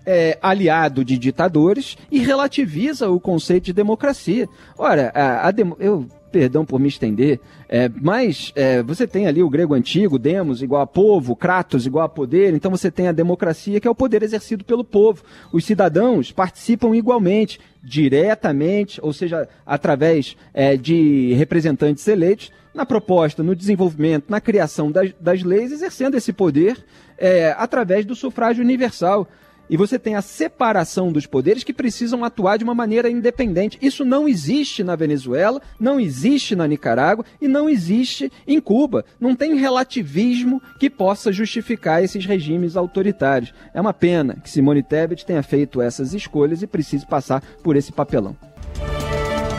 é 0.05 0.38
aliado 0.41 1.03
de 1.03 1.17
ditadores 1.17 1.97
e 2.11 2.19
relativiza 2.19 3.09
o 3.09 3.19
conceito 3.19 3.65
de 3.65 3.73
democracia. 3.73 4.47
Ora, 4.77 5.11
a, 5.15 5.49
a 5.49 5.53
eu 5.79 6.07
perdão 6.35 6.65
por 6.65 6.81
me 6.81 6.89
estender, 6.89 7.39
é, 7.69 7.89
mas 8.01 8.51
é, 8.57 8.83
você 8.83 9.07
tem 9.07 9.25
ali 9.25 9.41
o 9.41 9.49
grego 9.49 9.73
antigo, 9.73 10.19
demos 10.19 10.61
igual 10.61 10.81
a 10.81 10.85
povo, 10.85 11.33
kratos 11.33 11.85
igual 11.85 12.03
a 12.03 12.09
poder, 12.09 12.53
então 12.53 12.69
você 12.69 12.91
tem 12.91 13.07
a 13.07 13.13
democracia 13.13 13.79
que 13.79 13.87
é 13.87 13.89
o 13.89 13.95
poder 13.95 14.21
exercido 14.21 14.65
pelo 14.65 14.83
povo. 14.83 15.23
Os 15.53 15.63
cidadãos 15.63 16.33
participam 16.33 16.93
igualmente, 16.93 17.57
diretamente, 17.81 18.99
ou 19.01 19.13
seja, 19.13 19.47
através 19.65 20.35
é, 20.53 20.75
de 20.75 21.33
representantes 21.35 22.05
eleitos, 22.05 22.51
na 22.73 22.85
proposta, 22.85 23.41
no 23.41 23.55
desenvolvimento, 23.55 24.25
na 24.27 24.41
criação 24.41 24.91
das, 24.91 25.13
das 25.17 25.41
leis, 25.41 25.71
exercendo 25.71 26.17
esse 26.17 26.33
poder 26.33 26.75
é, 27.17 27.55
através 27.57 28.05
do 28.05 28.13
sufrágio 28.13 28.61
universal. 28.61 29.25
E 29.69 29.78
você 29.78 29.97
tem 29.97 30.15
a 30.15 30.21
separação 30.21 31.12
dos 31.12 31.25
poderes 31.25 31.63
que 31.63 31.73
precisam 31.73 32.23
atuar 32.23 32.58
de 32.58 32.63
uma 32.63 32.75
maneira 32.75 33.10
independente. 33.10 33.78
Isso 33.82 34.06
não 34.06 34.28
existe 34.28 34.84
na 34.84 34.95
Venezuela, 34.95 35.62
não 35.80 35.99
existe 35.99 36.56
na 36.56 36.67
Nicarágua 36.67 37.25
e 37.41 37.47
não 37.47 37.69
existe 37.69 38.32
em 38.47 38.60
Cuba. 38.60 39.06
Não 39.19 39.36
tem 39.36 39.56
relativismo 39.56 40.62
que 40.80 40.89
possa 40.89 41.32
justificar 41.32 42.04
esses 42.04 42.25
regimes 42.25 42.75
autoritários. 42.75 43.54
É 43.73 43.82
uma 43.82 43.93
pena 43.93 44.36
que 44.43 44.49
Simone 44.49 44.84
Tebet 44.84 45.25
tenha 45.25 45.43
feito 45.43 45.82
essas 45.82 46.13
escolhas 46.13 46.62
e 46.62 46.67
precise 46.67 47.06
passar 47.06 47.41
por 47.63 47.75
esse 47.75 47.91
papelão. 47.91 48.36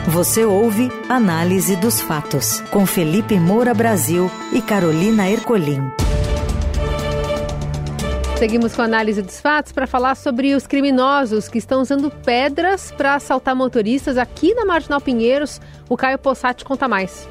Você 0.07 0.45
ouve 0.45 0.89
Análise 1.09 1.75
dos 1.75 1.99
Fatos, 1.99 2.61
com 2.71 2.85
Felipe 2.85 3.37
Moura 3.37 3.73
Brasil 3.73 4.31
e 4.53 4.61
Carolina 4.61 5.29
Ercolim. 5.29 5.81
Seguimos 8.37 8.75
com 8.75 8.83
a 8.83 8.85
análise 8.85 9.19
dos 9.23 9.41
fatos 9.41 9.71
para 9.71 9.87
falar 9.87 10.13
sobre 10.13 10.53
os 10.53 10.67
criminosos 10.67 11.47
que 11.47 11.57
estão 11.57 11.81
usando 11.81 12.11
pedras 12.23 12.91
para 12.91 13.15
assaltar 13.15 13.55
motoristas 13.55 14.15
aqui 14.15 14.53
na 14.53 14.63
Marginal 14.63 15.01
Pinheiros. 15.01 15.59
O 15.89 15.97
Caio 15.97 16.19
Possati 16.19 16.63
conta 16.63 16.87
mais. 16.87 17.27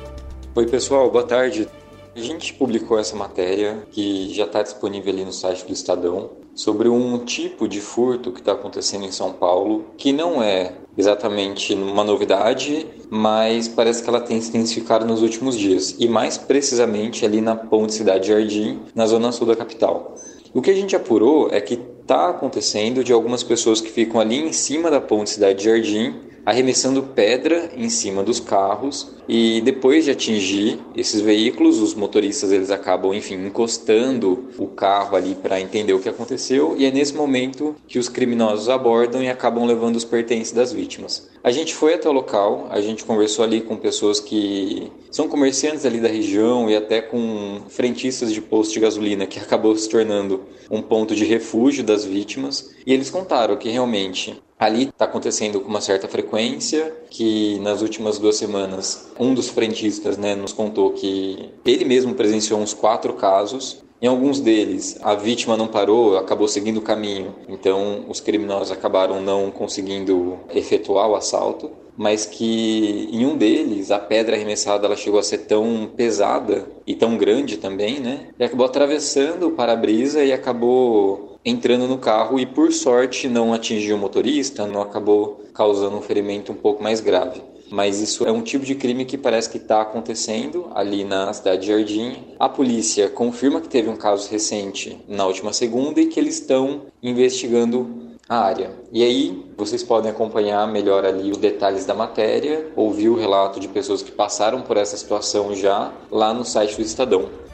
Oi, 0.53 0.67
pessoal, 0.67 1.09
boa 1.09 1.23
tarde. 1.23 1.69
A 2.17 2.19
gente 2.19 2.53
publicou 2.55 2.99
essa 2.99 3.15
matéria 3.15 3.87
que 3.93 4.35
já 4.35 4.47
está 4.47 4.65
disponível 4.65 5.13
ali 5.13 5.25
no 5.25 5.33
site 5.33 5.65
do 5.65 5.73
Estadão 5.73 6.31
sobre 6.57 6.89
um 6.89 7.25
tipo 7.25 7.69
de 7.69 7.81
furto 7.81 8.33
que 8.33 8.41
está 8.41 8.53
acontecendo 8.53 9.05
em 9.05 9.13
São 9.13 9.33
Paulo 9.33 9.85
que 9.97 10.13
não 10.13 10.43
é 10.43 10.73
exatamente 10.97 11.75
uma 11.75 12.03
novidade, 12.03 12.87
mas 13.11 13.69
parece 13.69 14.03
que 14.03 14.09
ela 14.09 14.21
tem 14.21 14.41
se 14.41 14.49
intensificado 14.49 15.07
nos 15.07 15.23
últimos 15.23 15.57
dias 15.57 15.95
e 16.01 16.09
mais 16.09 16.39
precisamente 16.39 17.25
ali 17.25 17.41
na 17.41 17.55
Ponte 17.55 17.93
Cidade 17.93 18.29
Jardim, 18.29 18.81
na 18.95 19.07
zona 19.07 19.31
sul 19.31 19.47
da 19.47 19.55
capital. 19.55 20.17
O 20.57 20.63
que 20.63 20.71
a 20.71 20.75
gente 20.75 20.97
apurou 20.97 21.51
é 21.53 21.61
que 21.61 21.75
está 21.75 22.31
acontecendo 22.31 23.05
de 23.05 23.13
algumas 23.13 23.43
pessoas 23.43 23.79
que 23.79 23.91
ficam 23.91 24.19
ali 24.19 24.39
em 24.39 24.55
cima 24.55 24.91
da 24.91 25.03
ponte 25.03 25.29
Cidade 25.29 25.63
Jardim 25.63 26.15
arremessando 26.47 27.03
pedra 27.03 27.73
em 27.77 27.91
cima 27.91 28.23
dos 28.23 28.39
carros 28.39 29.11
e 29.29 29.61
depois 29.63 30.05
de 30.05 30.13
atingir 30.13 30.79
esses 30.95 31.21
veículos, 31.21 31.81
os 31.81 31.93
motoristas 31.93 32.53
eles 32.53 32.71
acabam, 32.71 33.13
enfim, 33.13 33.35
encostando 33.35 34.45
o 34.57 34.69
carro 34.69 35.17
ali 35.17 35.35
para 35.35 35.61
entender 35.61 35.93
o 35.93 35.99
que 35.99 36.09
aconteceu 36.09 36.77
e 36.79 36.87
é 36.87 36.91
nesse 36.93 37.15
momento 37.15 37.75
que 37.89 37.99
os 37.99 38.09
criminosos 38.09 38.69
abordam 38.69 39.21
e 39.21 39.29
acabam 39.29 39.67
levando 39.67 39.97
os 39.97 40.05
pertences 40.05 40.53
das 40.53 40.73
vítimas. 40.73 41.29
A 41.43 41.51
gente 41.51 41.75
foi 41.75 41.95
até 41.95 42.09
o 42.09 42.13
local, 42.13 42.69
a 42.71 42.81
gente 42.81 43.05
conversou 43.05 43.45
ali 43.45 43.61
com 43.61 43.77
pessoas 43.77 44.21
que 44.21 44.93
são 45.11 45.29
comerciantes 45.29 45.85
ali 45.85 45.99
da 45.99 46.09
região 46.09 46.71
e 46.71 46.77
até 46.77 47.01
com 47.01 47.63
frentistas 47.69 48.33
de 48.33 48.41
posto 48.41 48.75
de 48.75 48.81
gasolina 48.81 49.27
que 49.27 49.41
acabou 49.41 49.77
se 49.77 49.89
tornando 49.89 50.43
um 50.71 50.81
ponto 50.81 51.13
de 51.13 51.25
refúgio 51.25 51.83
das 51.83 52.05
vítimas 52.05 52.71
e 52.87 52.93
eles 52.93 53.11
contaram 53.11 53.57
que 53.57 53.69
realmente 53.69 54.41
Ali 54.59 54.85
está 54.85 55.05
acontecendo 55.05 55.61
com 55.61 55.69
uma 55.69 55.81
certa 55.81 56.09
frequência, 56.09 56.95
que 57.11 57.59
nas 57.61 57.83
últimas 57.83 58.19
duas 58.19 58.37
semanas 58.37 59.13
um 59.19 59.35
dos 59.35 59.49
frentistas 59.49 60.17
né, 60.17 60.35
nos 60.35 60.53
contou 60.53 60.93
que 60.93 61.51
ele 61.65 61.85
mesmo 61.85 62.15
presenciou 62.15 62.61
uns 62.61 62.73
quatro 62.73 63.13
casos. 63.15 63.85
Em 64.01 64.07
alguns 64.07 64.41
deles, 64.41 64.99
a 65.03 65.15
vítima 65.15 65.57
não 65.57 65.69
parou, 65.69 66.19
acabou 66.19 66.49
seguindo 66.49 66.79
o 66.79 66.83
caminho, 66.83 67.35
então 67.49 68.05
os 68.09 68.21
criminosos 68.21 68.71
acabaram 68.71 69.23
não 69.23 69.51
conseguindo 69.51 70.39
efetuar 70.55 71.09
o 71.09 71.17
assalto 71.17 71.71
mas 71.97 72.27
que 72.27 73.09
em 73.11 73.25
um 73.25 73.37
deles 73.37 73.91
a 73.91 73.99
pedra 73.99 74.37
arremessada 74.37 74.87
ela 74.87 74.97
chegou 74.97 75.19
a 75.19 75.23
ser 75.23 75.39
tão 75.39 75.91
pesada 75.97 76.67
e 76.87 76.95
tão 76.95 77.17
grande 77.17 77.57
também, 77.57 78.01
né? 78.01 78.29
E 78.39 78.45
acabou 78.45 78.67
atravessando 78.67 79.49
o 79.49 79.53
para-brisa 79.53 80.23
e 80.23 80.33
acabou 80.33 81.36
entrando 81.47 81.87
no 81.87 81.97
carro 81.97 82.41
e 82.41 82.45
por 82.45 82.73
sorte 82.73 83.29
não 83.29 83.55
atingiu 83.55 83.95
o 83.95 83.99
motorista, 83.99 84.67
não 84.67 84.83
acabou 84.83 85.45
causando 85.55 85.97
um 85.97 86.03
ferimento 86.03 86.51
um 86.51 86.57
pouco 86.57 86.83
mais 86.83 87.01
grave. 87.01 87.41
Mas 87.71 88.01
isso 88.01 88.27
é 88.27 88.33
um 88.33 88.43
tipo 88.43 88.65
de 88.65 88.75
crime 88.75 89.05
que 89.05 89.17
parece 89.17 89.49
que 89.49 89.57
está 89.57 89.81
acontecendo 89.81 90.71
ali 90.75 91.05
na 91.05 91.33
cidade 91.33 91.63
de 91.63 91.69
Jardim. 91.69 92.17
A 92.39 92.49
polícia 92.49 93.09
confirma 93.09 93.61
que 93.61 93.69
teve 93.69 93.89
um 93.89 93.97
caso 93.97 94.29
recente 94.29 94.99
na 95.09 95.25
última 95.25 95.53
segunda 95.53 96.01
e 96.01 96.07
que 96.07 96.19
eles 96.19 96.35
estão 96.35 96.83
investigando 97.03 98.07
a 98.29 98.39
área. 98.39 98.73
E 98.93 99.05
aí 99.05 99.45
vocês 99.57 99.83
podem 99.83 100.11
acompanhar 100.11 100.67
melhor 100.67 101.05
ali 101.05 101.31
os 101.31 101.39
detalhes 101.39 101.87
da 101.87 101.95
matéria, 101.95 102.69
ouvir 102.75 103.09
o 103.09 103.17
relato 103.17 103.61
de 103.61 103.69
pessoas 103.69 104.03
que 104.03 104.11
passaram 104.11 104.63
por 104.63 104.77
essa 104.77 104.97
situação 104.97 105.55
já 105.55 105.93
lá 106.11 106.35
no 106.35 106.45
site 106.45 106.77
do 106.77 106.83
Estadão. 106.83 107.46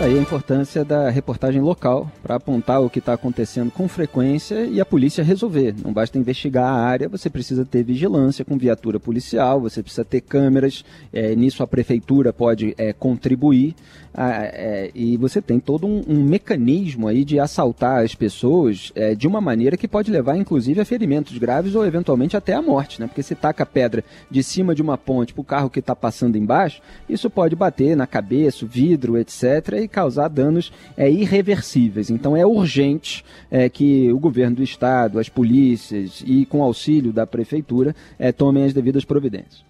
Aí 0.00 0.18
a 0.18 0.20
importância 0.20 0.84
da 0.84 1.10
reportagem 1.10 1.60
local 1.60 2.10
para 2.22 2.34
apontar 2.34 2.80
o 2.82 2.90
que 2.90 2.98
está 2.98 3.12
acontecendo 3.12 3.70
com 3.70 3.86
frequência 3.86 4.64
e 4.66 4.80
a 4.80 4.84
polícia 4.84 5.22
resolver. 5.22 5.74
Não 5.84 5.92
basta 5.92 6.18
investigar 6.18 6.64
a 6.64 6.82
área, 6.82 7.08
você 7.08 7.30
precisa 7.30 7.64
ter 7.64 7.84
vigilância 7.84 8.44
com 8.44 8.58
viatura 8.58 8.98
policial, 8.98 9.60
você 9.60 9.80
precisa 9.80 10.04
ter 10.04 10.20
câmeras. 10.20 10.84
É, 11.12 11.36
nisso 11.36 11.62
a 11.62 11.68
prefeitura 11.68 12.32
pode 12.32 12.74
é, 12.76 12.92
contribuir 12.92 13.76
ah, 14.14 14.44
é, 14.44 14.90
e 14.94 15.16
você 15.16 15.40
tem 15.40 15.58
todo 15.58 15.86
um, 15.86 16.02
um, 16.06 16.22
mecanismo 16.22 17.08
aí 17.08 17.24
de 17.24 17.40
assaltar 17.40 18.04
as 18.04 18.14
pessoas 18.14 18.92
é, 18.94 19.14
de 19.14 19.26
uma 19.26 19.40
maneira 19.40 19.76
que 19.76 19.88
pode 19.88 20.10
levar, 20.10 20.36
inclusive, 20.36 20.80
a 20.80 20.84
ferimentos 20.84 21.38
graves 21.38 21.74
ou 21.74 21.86
eventualmente 21.86 22.36
até 22.36 22.52
a 22.52 22.60
morte, 22.60 23.00
né? 23.00 23.06
Porque 23.06 23.22
se 23.22 23.34
taca 23.34 23.62
a 23.62 23.66
pedra 23.66 24.04
de 24.30 24.42
cima 24.42 24.74
de 24.74 24.82
uma 24.82 24.98
ponte 24.98 25.32
para 25.32 25.40
o 25.40 25.44
carro 25.44 25.70
que 25.70 25.78
está 25.78 25.96
passando 25.96 26.36
embaixo, 26.36 26.82
isso 27.08 27.30
pode 27.30 27.56
bater 27.56 27.96
na 27.96 28.06
cabeça, 28.06 28.66
vidro, 28.66 29.16
etc., 29.16 29.80
e 29.82 29.88
causar 29.88 30.28
danos 30.28 30.72
é, 30.96 31.10
irreversíveis. 31.10 32.10
Então 32.10 32.36
é 32.36 32.44
urgente 32.44 33.24
é, 33.50 33.68
que 33.68 34.12
o 34.12 34.18
governo 34.18 34.56
do 34.56 34.62
estado, 34.62 35.18
as 35.18 35.28
polícias 35.28 36.22
e 36.26 36.44
com 36.44 36.62
auxílio 36.62 37.12
da 37.12 37.26
prefeitura 37.26 37.96
é, 38.18 38.30
tomem 38.30 38.64
as 38.64 38.72
devidas 38.72 39.04
providências. 39.04 39.64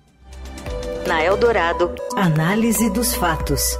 Na 1.06 1.22
Eldorado, 1.22 1.92
análise 2.16 2.88
dos 2.90 3.14
fatos. 3.14 3.76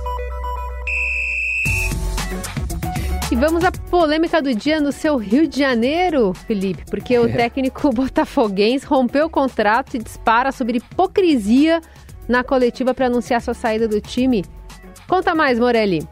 E 3.32 3.34
vamos 3.34 3.64
à 3.64 3.72
polêmica 3.72 4.42
do 4.42 4.54
dia 4.54 4.78
no 4.78 4.92
seu 4.92 5.16
Rio 5.16 5.48
de 5.48 5.58
Janeiro, 5.58 6.34
Felipe, 6.34 6.84
porque 6.90 7.18
o 7.18 7.24
é. 7.26 7.32
técnico 7.32 7.88
botafoguense 7.90 8.84
rompeu 8.84 9.24
o 9.24 9.30
contrato 9.30 9.94
e 9.94 9.98
dispara 9.98 10.52
sobre 10.52 10.76
hipocrisia 10.76 11.80
na 12.28 12.44
coletiva 12.44 12.92
para 12.92 13.06
anunciar 13.06 13.40
sua 13.40 13.54
saída 13.54 13.88
do 13.88 14.02
time. 14.02 14.44
Conta 15.08 15.34
mais, 15.34 15.58
Morelli. 15.58 16.06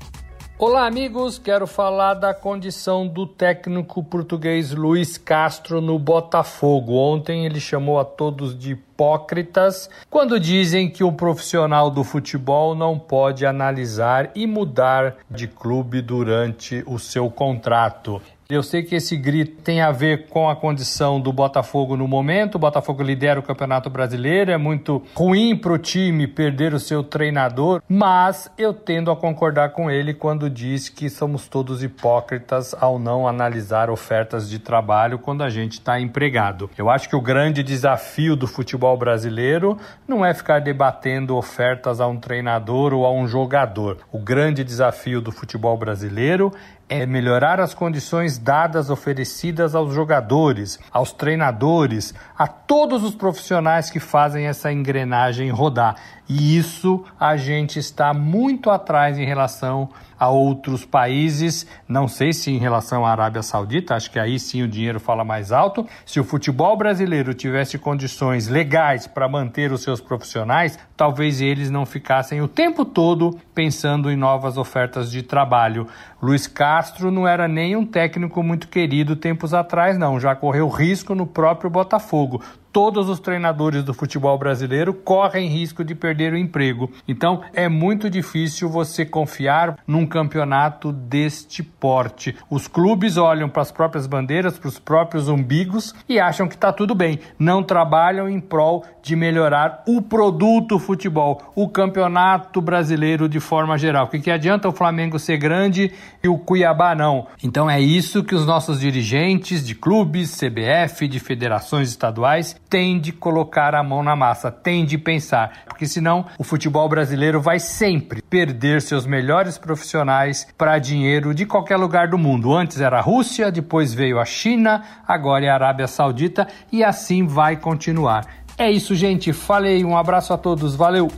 Olá, 0.62 0.86
amigos. 0.86 1.38
Quero 1.38 1.66
falar 1.66 2.12
da 2.12 2.34
condição 2.34 3.08
do 3.08 3.26
técnico 3.26 4.04
português 4.04 4.72
Luiz 4.72 5.16
Castro 5.16 5.80
no 5.80 5.98
Botafogo. 5.98 6.92
Ontem 6.96 7.46
ele 7.46 7.58
chamou 7.58 7.98
a 7.98 8.04
todos 8.04 8.54
de 8.54 8.72
hipócritas 8.72 9.88
quando 10.10 10.38
dizem 10.38 10.90
que 10.90 11.02
o 11.02 11.10
profissional 11.10 11.90
do 11.90 12.04
futebol 12.04 12.74
não 12.74 12.98
pode 12.98 13.46
analisar 13.46 14.32
e 14.34 14.46
mudar 14.46 15.16
de 15.30 15.48
clube 15.48 16.02
durante 16.02 16.84
o 16.86 16.98
seu 16.98 17.30
contrato. 17.30 18.20
Eu 18.50 18.64
sei 18.64 18.82
que 18.82 18.96
esse 18.96 19.16
grito 19.16 19.62
tem 19.62 19.80
a 19.80 19.92
ver 19.92 20.26
com 20.26 20.50
a 20.50 20.56
condição 20.56 21.20
do 21.20 21.32
Botafogo 21.32 21.96
no 21.96 22.08
momento. 22.08 22.56
O 22.56 22.58
Botafogo 22.58 23.00
lidera 23.00 23.38
o 23.38 23.44
Campeonato 23.44 23.88
Brasileiro. 23.88 24.50
É 24.50 24.56
muito 24.56 25.00
ruim 25.14 25.56
para 25.56 25.72
o 25.72 25.78
time 25.78 26.26
perder 26.26 26.74
o 26.74 26.80
seu 26.80 27.04
treinador, 27.04 27.80
mas 27.88 28.50
eu 28.58 28.74
tendo 28.74 29.08
a 29.12 29.16
concordar 29.16 29.70
com 29.70 29.88
ele 29.88 30.12
quando 30.12 30.50
diz 30.50 30.88
que 30.88 31.08
somos 31.08 31.46
todos 31.46 31.84
hipócritas 31.84 32.74
ao 32.74 32.98
não 32.98 33.28
analisar 33.28 33.88
ofertas 33.88 34.50
de 34.50 34.58
trabalho 34.58 35.20
quando 35.20 35.44
a 35.44 35.48
gente 35.48 35.74
está 35.74 36.00
empregado. 36.00 36.68
Eu 36.76 36.90
acho 36.90 37.08
que 37.08 37.14
o 37.14 37.20
grande 37.20 37.62
desafio 37.62 38.34
do 38.34 38.48
futebol 38.48 38.96
brasileiro 38.96 39.78
não 40.08 40.26
é 40.26 40.34
ficar 40.34 40.60
debatendo 40.60 41.36
ofertas 41.36 42.00
a 42.00 42.08
um 42.08 42.16
treinador 42.16 42.92
ou 42.92 43.06
a 43.06 43.12
um 43.12 43.28
jogador. 43.28 43.98
O 44.10 44.18
grande 44.18 44.64
desafio 44.64 45.20
do 45.20 45.30
futebol 45.30 45.76
brasileiro 45.76 46.52
é 46.90 47.06
melhorar 47.06 47.60
as 47.60 47.72
condições 47.72 48.39
dadas 48.40 48.90
oferecidas 48.90 49.74
aos 49.74 49.94
jogadores, 49.94 50.78
aos 50.90 51.12
treinadores, 51.12 52.14
a 52.36 52.46
todos 52.46 53.04
os 53.04 53.14
profissionais 53.14 53.90
que 53.90 54.00
fazem 54.00 54.46
essa 54.46 54.72
engrenagem 54.72 55.50
rodar. 55.50 55.96
E 56.32 56.56
isso 56.56 57.02
a 57.18 57.36
gente 57.36 57.80
está 57.80 58.14
muito 58.14 58.70
atrás 58.70 59.18
em 59.18 59.24
relação 59.24 59.88
a 60.16 60.28
outros 60.28 60.84
países. 60.84 61.66
Não 61.88 62.06
sei 62.06 62.32
se 62.32 62.52
em 62.52 62.58
relação 62.58 63.04
à 63.04 63.10
Arábia 63.10 63.42
Saudita, 63.42 63.96
acho 63.96 64.12
que 64.12 64.18
aí 64.18 64.38
sim 64.38 64.62
o 64.62 64.68
dinheiro 64.68 65.00
fala 65.00 65.24
mais 65.24 65.50
alto. 65.50 65.84
Se 66.06 66.20
o 66.20 66.24
futebol 66.24 66.76
brasileiro 66.76 67.34
tivesse 67.34 67.78
condições 67.78 68.46
legais 68.46 69.08
para 69.08 69.28
manter 69.28 69.72
os 69.72 69.82
seus 69.82 70.00
profissionais, 70.00 70.78
talvez 70.96 71.40
eles 71.40 71.68
não 71.68 71.84
ficassem 71.84 72.40
o 72.40 72.46
tempo 72.46 72.84
todo 72.84 73.36
pensando 73.52 74.08
em 74.08 74.16
novas 74.16 74.56
ofertas 74.56 75.10
de 75.10 75.24
trabalho. 75.24 75.88
Luiz 76.22 76.46
Castro 76.46 77.10
não 77.10 77.26
era 77.26 77.48
nem 77.48 77.74
um 77.74 77.84
técnico 77.84 78.40
muito 78.40 78.68
querido 78.68 79.16
tempos 79.16 79.52
atrás, 79.52 79.98
não. 79.98 80.20
Já 80.20 80.36
correu 80.36 80.68
risco 80.68 81.12
no 81.12 81.26
próprio 81.26 81.68
Botafogo. 81.68 82.40
Todos 82.72 83.08
os 83.08 83.18
treinadores 83.18 83.82
do 83.82 83.92
futebol 83.92 84.38
brasileiro 84.38 84.94
correm 84.94 85.48
risco 85.48 85.82
de 85.82 85.92
perder 85.92 86.32
o 86.32 86.38
emprego. 86.38 86.88
Então 87.08 87.40
é 87.52 87.68
muito 87.68 88.08
difícil 88.08 88.68
você 88.68 89.04
confiar 89.04 89.78
num 89.84 90.06
campeonato 90.06 90.92
deste 90.92 91.64
porte. 91.64 92.36
Os 92.48 92.68
clubes 92.68 93.16
olham 93.16 93.48
para 93.48 93.62
as 93.62 93.72
próprias 93.72 94.06
bandeiras, 94.06 94.56
para 94.56 94.68
os 94.68 94.78
próprios 94.78 95.28
umbigos 95.28 95.92
e 96.08 96.20
acham 96.20 96.46
que 96.46 96.54
está 96.54 96.72
tudo 96.72 96.94
bem. 96.94 97.18
Não 97.36 97.60
trabalham 97.60 98.28
em 98.28 98.38
prol 98.38 98.84
de 99.02 99.16
melhorar 99.16 99.82
o 99.88 100.00
produto 100.00 100.78
futebol, 100.78 101.42
o 101.56 101.68
campeonato 101.68 102.60
brasileiro 102.60 103.28
de 103.28 103.40
forma 103.40 103.76
geral. 103.76 104.06
O 104.06 104.08
que, 104.08 104.20
que 104.20 104.30
adianta 104.30 104.68
o 104.68 104.72
Flamengo 104.72 105.18
ser 105.18 105.38
grande 105.38 105.92
e 106.22 106.28
o 106.28 106.38
Cuiabá 106.38 106.94
não? 106.94 107.26
Então 107.42 107.68
é 107.68 107.80
isso 107.80 108.22
que 108.22 108.34
os 108.34 108.46
nossos 108.46 108.78
dirigentes 108.78 109.66
de 109.66 109.74
clubes, 109.74 110.36
CBF, 110.36 111.08
de 111.08 111.18
federações 111.18 111.88
estaduais 111.88 112.59
têm 112.70 113.00
de 113.00 113.10
colocar 113.10 113.74
a 113.74 113.82
mão 113.82 114.02
na 114.02 114.14
massa, 114.14 114.50
têm 114.50 114.86
de 114.86 114.96
pensar, 114.96 115.64
porque 115.66 115.86
senão 115.86 116.24
o 116.38 116.44
futebol 116.44 116.88
brasileiro 116.88 117.40
vai 117.40 117.58
sempre 117.58 118.22
perder 118.22 118.80
seus 118.80 119.04
melhores 119.04 119.58
profissionais 119.58 120.46
para 120.56 120.78
dinheiro 120.78 121.34
de 121.34 121.44
qualquer 121.44 121.76
lugar 121.76 122.06
do 122.06 122.16
mundo. 122.16 122.54
Antes 122.54 122.80
era 122.80 122.98
a 122.98 123.02
Rússia, 123.02 123.50
depois 123.50 123.92
veio 123.92 124.20
a 124.20 124.24
China, 124.24 124.84
agora 125.06 125.44
é 125.44 125.48
a 125.48 125.54
Arábia 125.54 125.88
Saudita 125.88 126.46
e 126.70 126.84
assim 126.84 127.26
vai 127.26 127.56
continuar. 127.56 128.24
É 128.56 128.70
isso, 128.70 128.94
gente. 128.94 129.32
Falei. 129.32 129.84
Um 129.84 129.96
abraço 129.96 130.32
a 130.32 130.38
todos. 130.38 130.76
Valeu. 130.76 131.10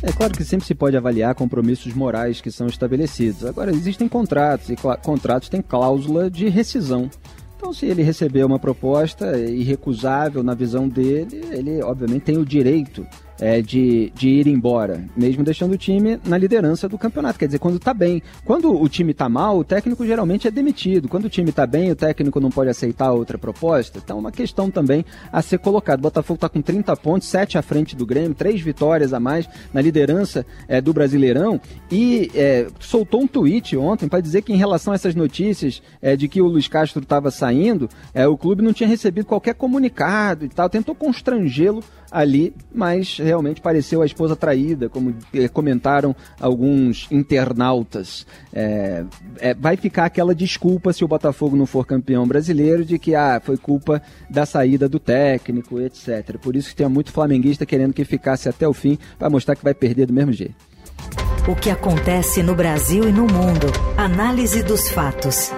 É 0.00 0.12
claro 0.12 0.32
que 0.32 0.44
sempre 0.44 0.66
se 0.66 0.74
pode 0.74 0.96
avaliar 0.96 1.34
compromissos 1.34 1.92
morais 1.94 2.40
que 2.40 2.50
são 2.50 2.66
estabelecidos. 2.66 3.44
Agora, 3.44 3.70
existem 3.72 4.06
contratos 4.06 4.70
e 4.70 4.76
contratos 5.02 5.48
têm 5.48 5.60
cláusula 5.60 6.30
de 6.30 6.48
rescisão. 6.48 7.10
Então, 7.64 7.72
se 7.72 7.86
ele 7.86 8.02
receber 8.02 8.44
uma 8.44 8.58
proposta 8.58 9.38
irrecusável 9.38 10.42
na 10.42 10.52
visão 10.52 10.86
dele, 10.86 11.40
ele 11.50 11.82
obviamente 11.82 12.20
tem 12.20 12.36
o 12.36 12.44
direito 12.44 13.06
é, 13.40 13.60
de, 13.60 14.10
de 14.14 14.28
ir 14.28 14.46
embora, 14.46 15.04
mesmo 15.16 15.42
deixando 15.42 15.72
o 15.72 15.78
time 15.78 16.20
na 16.24 16.38
liderança 16.38 16.88
do 16.88 16.98
campeonato. 16.98 17.38
Quer 17.38 17.46
dizer, 17.46 17.58
quando 17.58 17.78
tá 17.78 17.92
bem. 17.92 18.22
Quando 18.44 18.72
o 18.72 18.88
time 18.88 19.12
tá 19.12 19.28
mal, 19.28 19.58
o 19.58 19.64
técnico 19.64 20.06
geralmente 20.06 20.46
é 20.46 20.50
demitido. 20.50 21.08
Quando 21.08 21.26
o 21.26 21.30
time 21.30 21.52
tá 21.52 21.66
bem, 21.66 21.90
o 21.90 21.96
técnico 21.96 22.40
não 22.40 22.50
pode 22.50 22.70
aceitar 22.70 23.12
outra 23.12 23.38
proposta. 23.38 24.00
Então, 24.02 24.16
é 24.16 24.20
uma 24.20 24.32
questão 24.32 24.70
também 24.70 25.04
a 25.32 25.42
ser 25.42 25.58
colocada. 25.58 25.98
O 25.98 26.02
Botafogo 26.02 26.38
tá 26.38 26.48
com 26.48 26.62
30 26.62 26.94
pontos, 26.96 27.28
7 27.28 27.58
à 27.58 27.62
frente 27.62 27.96
do 27.96 28.06
Grêmio, 28.06 28.34
3 28.34 28.60
vitórias 28.60 29.12
a 29.12 29.20
mais 29.20 29.48
na 29.72 29.80
liderança 29.80 30.46
é, 30.68 30.80
do 30.80 30.92
Brasileirão 30.92 31.60
e 31.90 32.30
é, 32.34 32.66
soltou 32.78 33.22
um 33.22 33.26
tweet 33.26 33.76
ontem 33.76 34.08
para 34.08 34.20
dizer 34.20 34.42
que 34.42 34.52
em 34.52 34.56
relação 34.56 34.92
a 34.92 34.96
essas 34.96 35.14
notícias 35.14 35.82
é, 36.00 36.16
de 36.16 36.28
que 36.28 36.40
o 36.40 36.46
Luiz 36.46 36.68
Castro 36.68 37.02
estava 37.02 37.30
saindo, 37.30 37.88
é, 38.12 38.26
o 38.26 38.36
clube 38.36 38.62
não 38.62 38.72
tinha 38.72 38.88
recebido 38.88 39.26
qualquer 39.26 39.54
comunicado 39.54 40.44
e 40.44 40.48
tal, 40.48 40.68
tentou 40.68 40.94
constrangê-lo 40.94 41.82
ali, 42.14 42.54
mas 42.72 43.18
realmente 43.18 43.60
pareceu 43.60 44.00
a 44.00 44.06
esposa 44.06 44.36
traída, 44.36 44.88
como 44.88 45.12
eh, 45.34 45.48
comentaram 45.48 46.14
alguns 46.40 47.08
internautas. 47.10 48.24
É, 48.52 49.04
é, 49.40 49.52
vai 49.52 49.76
ficar 49.76 50.04
aquela 50.04 50.32
desculpa 50.32 50.92
se 50.92 51.04
o 51.04 51.08
Botafogo 51.08 51.56
não 51.56 51.66
for 51.66 51.84
campeão 51.84 52.24
brasileiro 52.24 52.84
de 52.84 53.00
que 53.00 53.16
ah, 53.16 53.42
foi 53.44 53.56
culpa 53.56 54.00
da 54.30 54.46
saída 54.46 54.88
do 54.88 55.00
técnico, 55.00 55.80
etc. 55.80 56.38
Por 56.40 56.54
isso 56.54 56.68
que 56.68 56.76
tem 56.76 56.88
muito 56.88 57.10
flamenguista 57.10 57.66
querendo 57.66 57.92
que 57.92 58.04
ficasse 58.04 58.48
até 58.48 58.68
o 58.68 58.72
fim 58.72 58.96
para 59.18 59.28
mostrar 59.28 59.56
que 59.56 59.64
vai 59.64 59.74
perder 59.74 60.06
do 60.06 60.12
mesmo 60.12 60.32
jeito. 60.32 60.54
O 61.48 61.56
que 61.56 61.68
acontece 61.68 62.44
no 62.44 62.54
Brasil 62.54 63.08
e 63.08 63.12
no 63.12 63.22
mundo. 63.26 63.66
Análise 63.96 64.62
dos 64.62 64.88
fatos. 64.88 65.50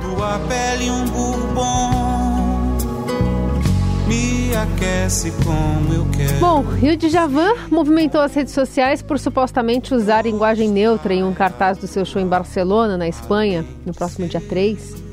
Tua 0.00 0.38
pele 0.48 0.90
um 0.90 1.04
bourbon 1.04 2.05
me 4.06 4.54
aquece 4.54 5.32
como 5.44 5.92
eu 5.92 6.06
quero. 6.10 6.38
Bom, 6.38 6.64
e 6.80 6.90
o 6.90 6.96
Djavan 6.96 7.54
movimentou 7.70 8.20
as 8.20 8.34
redes 8.34 8.54
sociais 8.54 9.02
por 9.02 9.18
supostamente 9.18 9.94
usar 9.94 10.24
linguagem 10.24 10.70
neutra 10.70 11.12
em 11.12 11.24
um 11.24 11.34
cartaz 11.34 11.76
do 11.78 11.86
seu 11.86 12.04
show 12.04 12.22
em 12.22 12.26
Barcelona, 12.26 12.96
na 12.96 13.08
Espanha, 13.08 13.64
no 13.84 13.92
próximo 13.92 14.28
dia 14.28 14.40
3. 14.40 15.04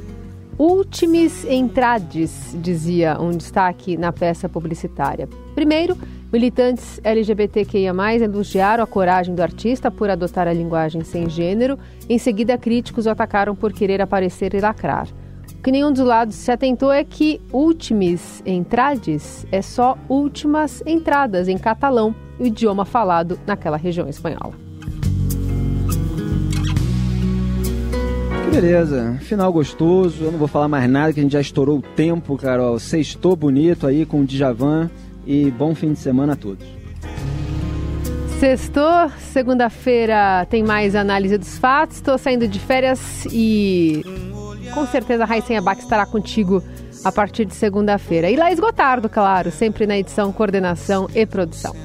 Últimes 0.58 1.44
entrades, 1.46 2.56
dizia 2.62 3.18
um 3.20 3.32
destaque 3.32 3.98
na 3.98 4.12
peça 4.12 4.48
publicitária. 4.48 5.28
Primeiro, 5.56 5.98
militantes 6.32 7.00
LGBTQIA+, 7.04 7.92
elogiaram 8.22 8.84
a 8.84 8.88
coragem 8.88 9.34
do 9.34 9.42
artista 9.42 9.90
por 9.90 10.12
adotar 10.12 10.48
a 10.48 10.54
linguagem 10.54 11.04
sem 11.04 11.28
gênero. 11.28 11.80
Em 12.08 12.20
seguida, 12.20 12.58
críticos 12.58 13.08
o 13.08 13.10
atacaram 13.10 13.56
por 13.56 13.74
querer 13.74 14.00
aparecer 14.02 14.54
e 14.54 14.60
lacrar 14.60 15.08
que 15.64 15.72
nenhum 15.72 15.94
dos 15.94 16.06
lados 16.06 16.36
se 16.36 16.52
atentou 16.52 16.92
é 16.92 17.06
que 17.06 17.40
últimes 17.52 18.44
entrades 18.46 19.48
é 19.50 19.62
só 19.62 19.98
últimas 20.10 20.84
entradas 20.86 21.48
em 21.48 21.58
catalão, 21.58 22.14
o 22.38 22.46
idioma 22.46 22.84
falado 22.84 23.40
naquela 23.48 23.78
região 23.78 24.10
espanhola. 24.10 24.54
Beleza, 28.52 29.18
final 29.22 29.52
gostoso. 29.52 30.26
Eu 30.26 30.32
não 30.32 30.38
vou 30.38 30.48
falar 30.48 30.68
mais 30.68 30.88
nada 30.88 31.12
que 31.12 31.20
a 31.20 31.24
gente 31.24 31.32
já 31.32 31.42
estourou 31.42 31.80
o 31.80 31.82
tempo, 31.82 32.38
Carol. 32.38 32.78
Sextou 32.78 33.36
bonito 33.36 33.88
aí 33.88 34.06
com 34.06 34.20
o 34.22 34.26
Djavan 34.26 34.92
e 35.26 35.50
bom 35.50 35.74
fim 35.74 35.94
de 35.94 36.00
semana 36.00 36.34
a 36.34 36.36
todos. 36.36 36.68
Sextou, 38.40 39.10
segunda-feira 39.18 40.46
tem 40.50 40.62
mais 40.62 40.94
análise 40.96 41.38
dos 41.38 41.58
fatos. 41.58 41.96
Estou 41.96 42.18
saindo 42.18 42.48
de 42.48 42.60
férias 42.60 43.26
e 43.32 44.04
com 44.74 44.86
certeza 44.88 45.24
a 45.24 45.26
Raíssen 45.26 45.58
Abac 45.58 45.82
estará 45.82 46.06
contigo 46.06 46.64
a 47.04 47.12
partir 47.12 47.46
de 47.46 47.56
segunda-feira. 47.56 48.30
E 48.30 48.36
Laís 48.36 48.60
Gotardo, 48.60 49.10
claro, 49.10 49.52
sempre 49.52 49.86
na 49.86 49.98
edição, 49.98 50.32
coordenação 50.32 51.08
e 51.14 51.26
produção. 51.26 51.76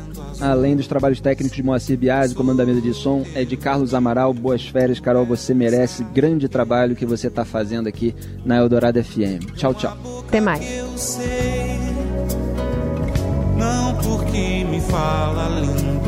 Além 0.40 0.76
dos 0.76 0.86
trabalhos 0.86 1.20
técnicos 1.20 1.56
de 1.56 1.62
Moacir 1.62 1.98
Biasi, 1.98 2.34
comando 2.34 2.58
da 2.58 2.66
mesa 2.66 2.80
de 2.80 2.94
som, 2.94 3.24
é 3.34 3.44
de 3.44 3.56
Carlos 3.56 3.92
Amaral. 3.92 4.32
Boas 4.32 4.66
férias, 4.66 5.00
Carol. 5.00 5.26
Você 5.26 5.52
merece 5.52 6.04
grande 6.04 6.48
trabalho 6.48 6.94
que 6.94 7.04
você 7.04 7.26
está 7.26 7.44
fazendo 7.44 7.88
aqui 7.88 8.14
na 8.44 8.56
Eldorado 8.56 9.02
FM. 9.02 9.52
Tchau, 9.56 9.74
tchau. 9.74 9.96
Até 10.28 10.40
mais. 10.40 11.18
Não 13.56 13.94
porque 13.96 14.64
me 14.64 14.80
fala 14.82 15.48
lindo. 15.60 16.07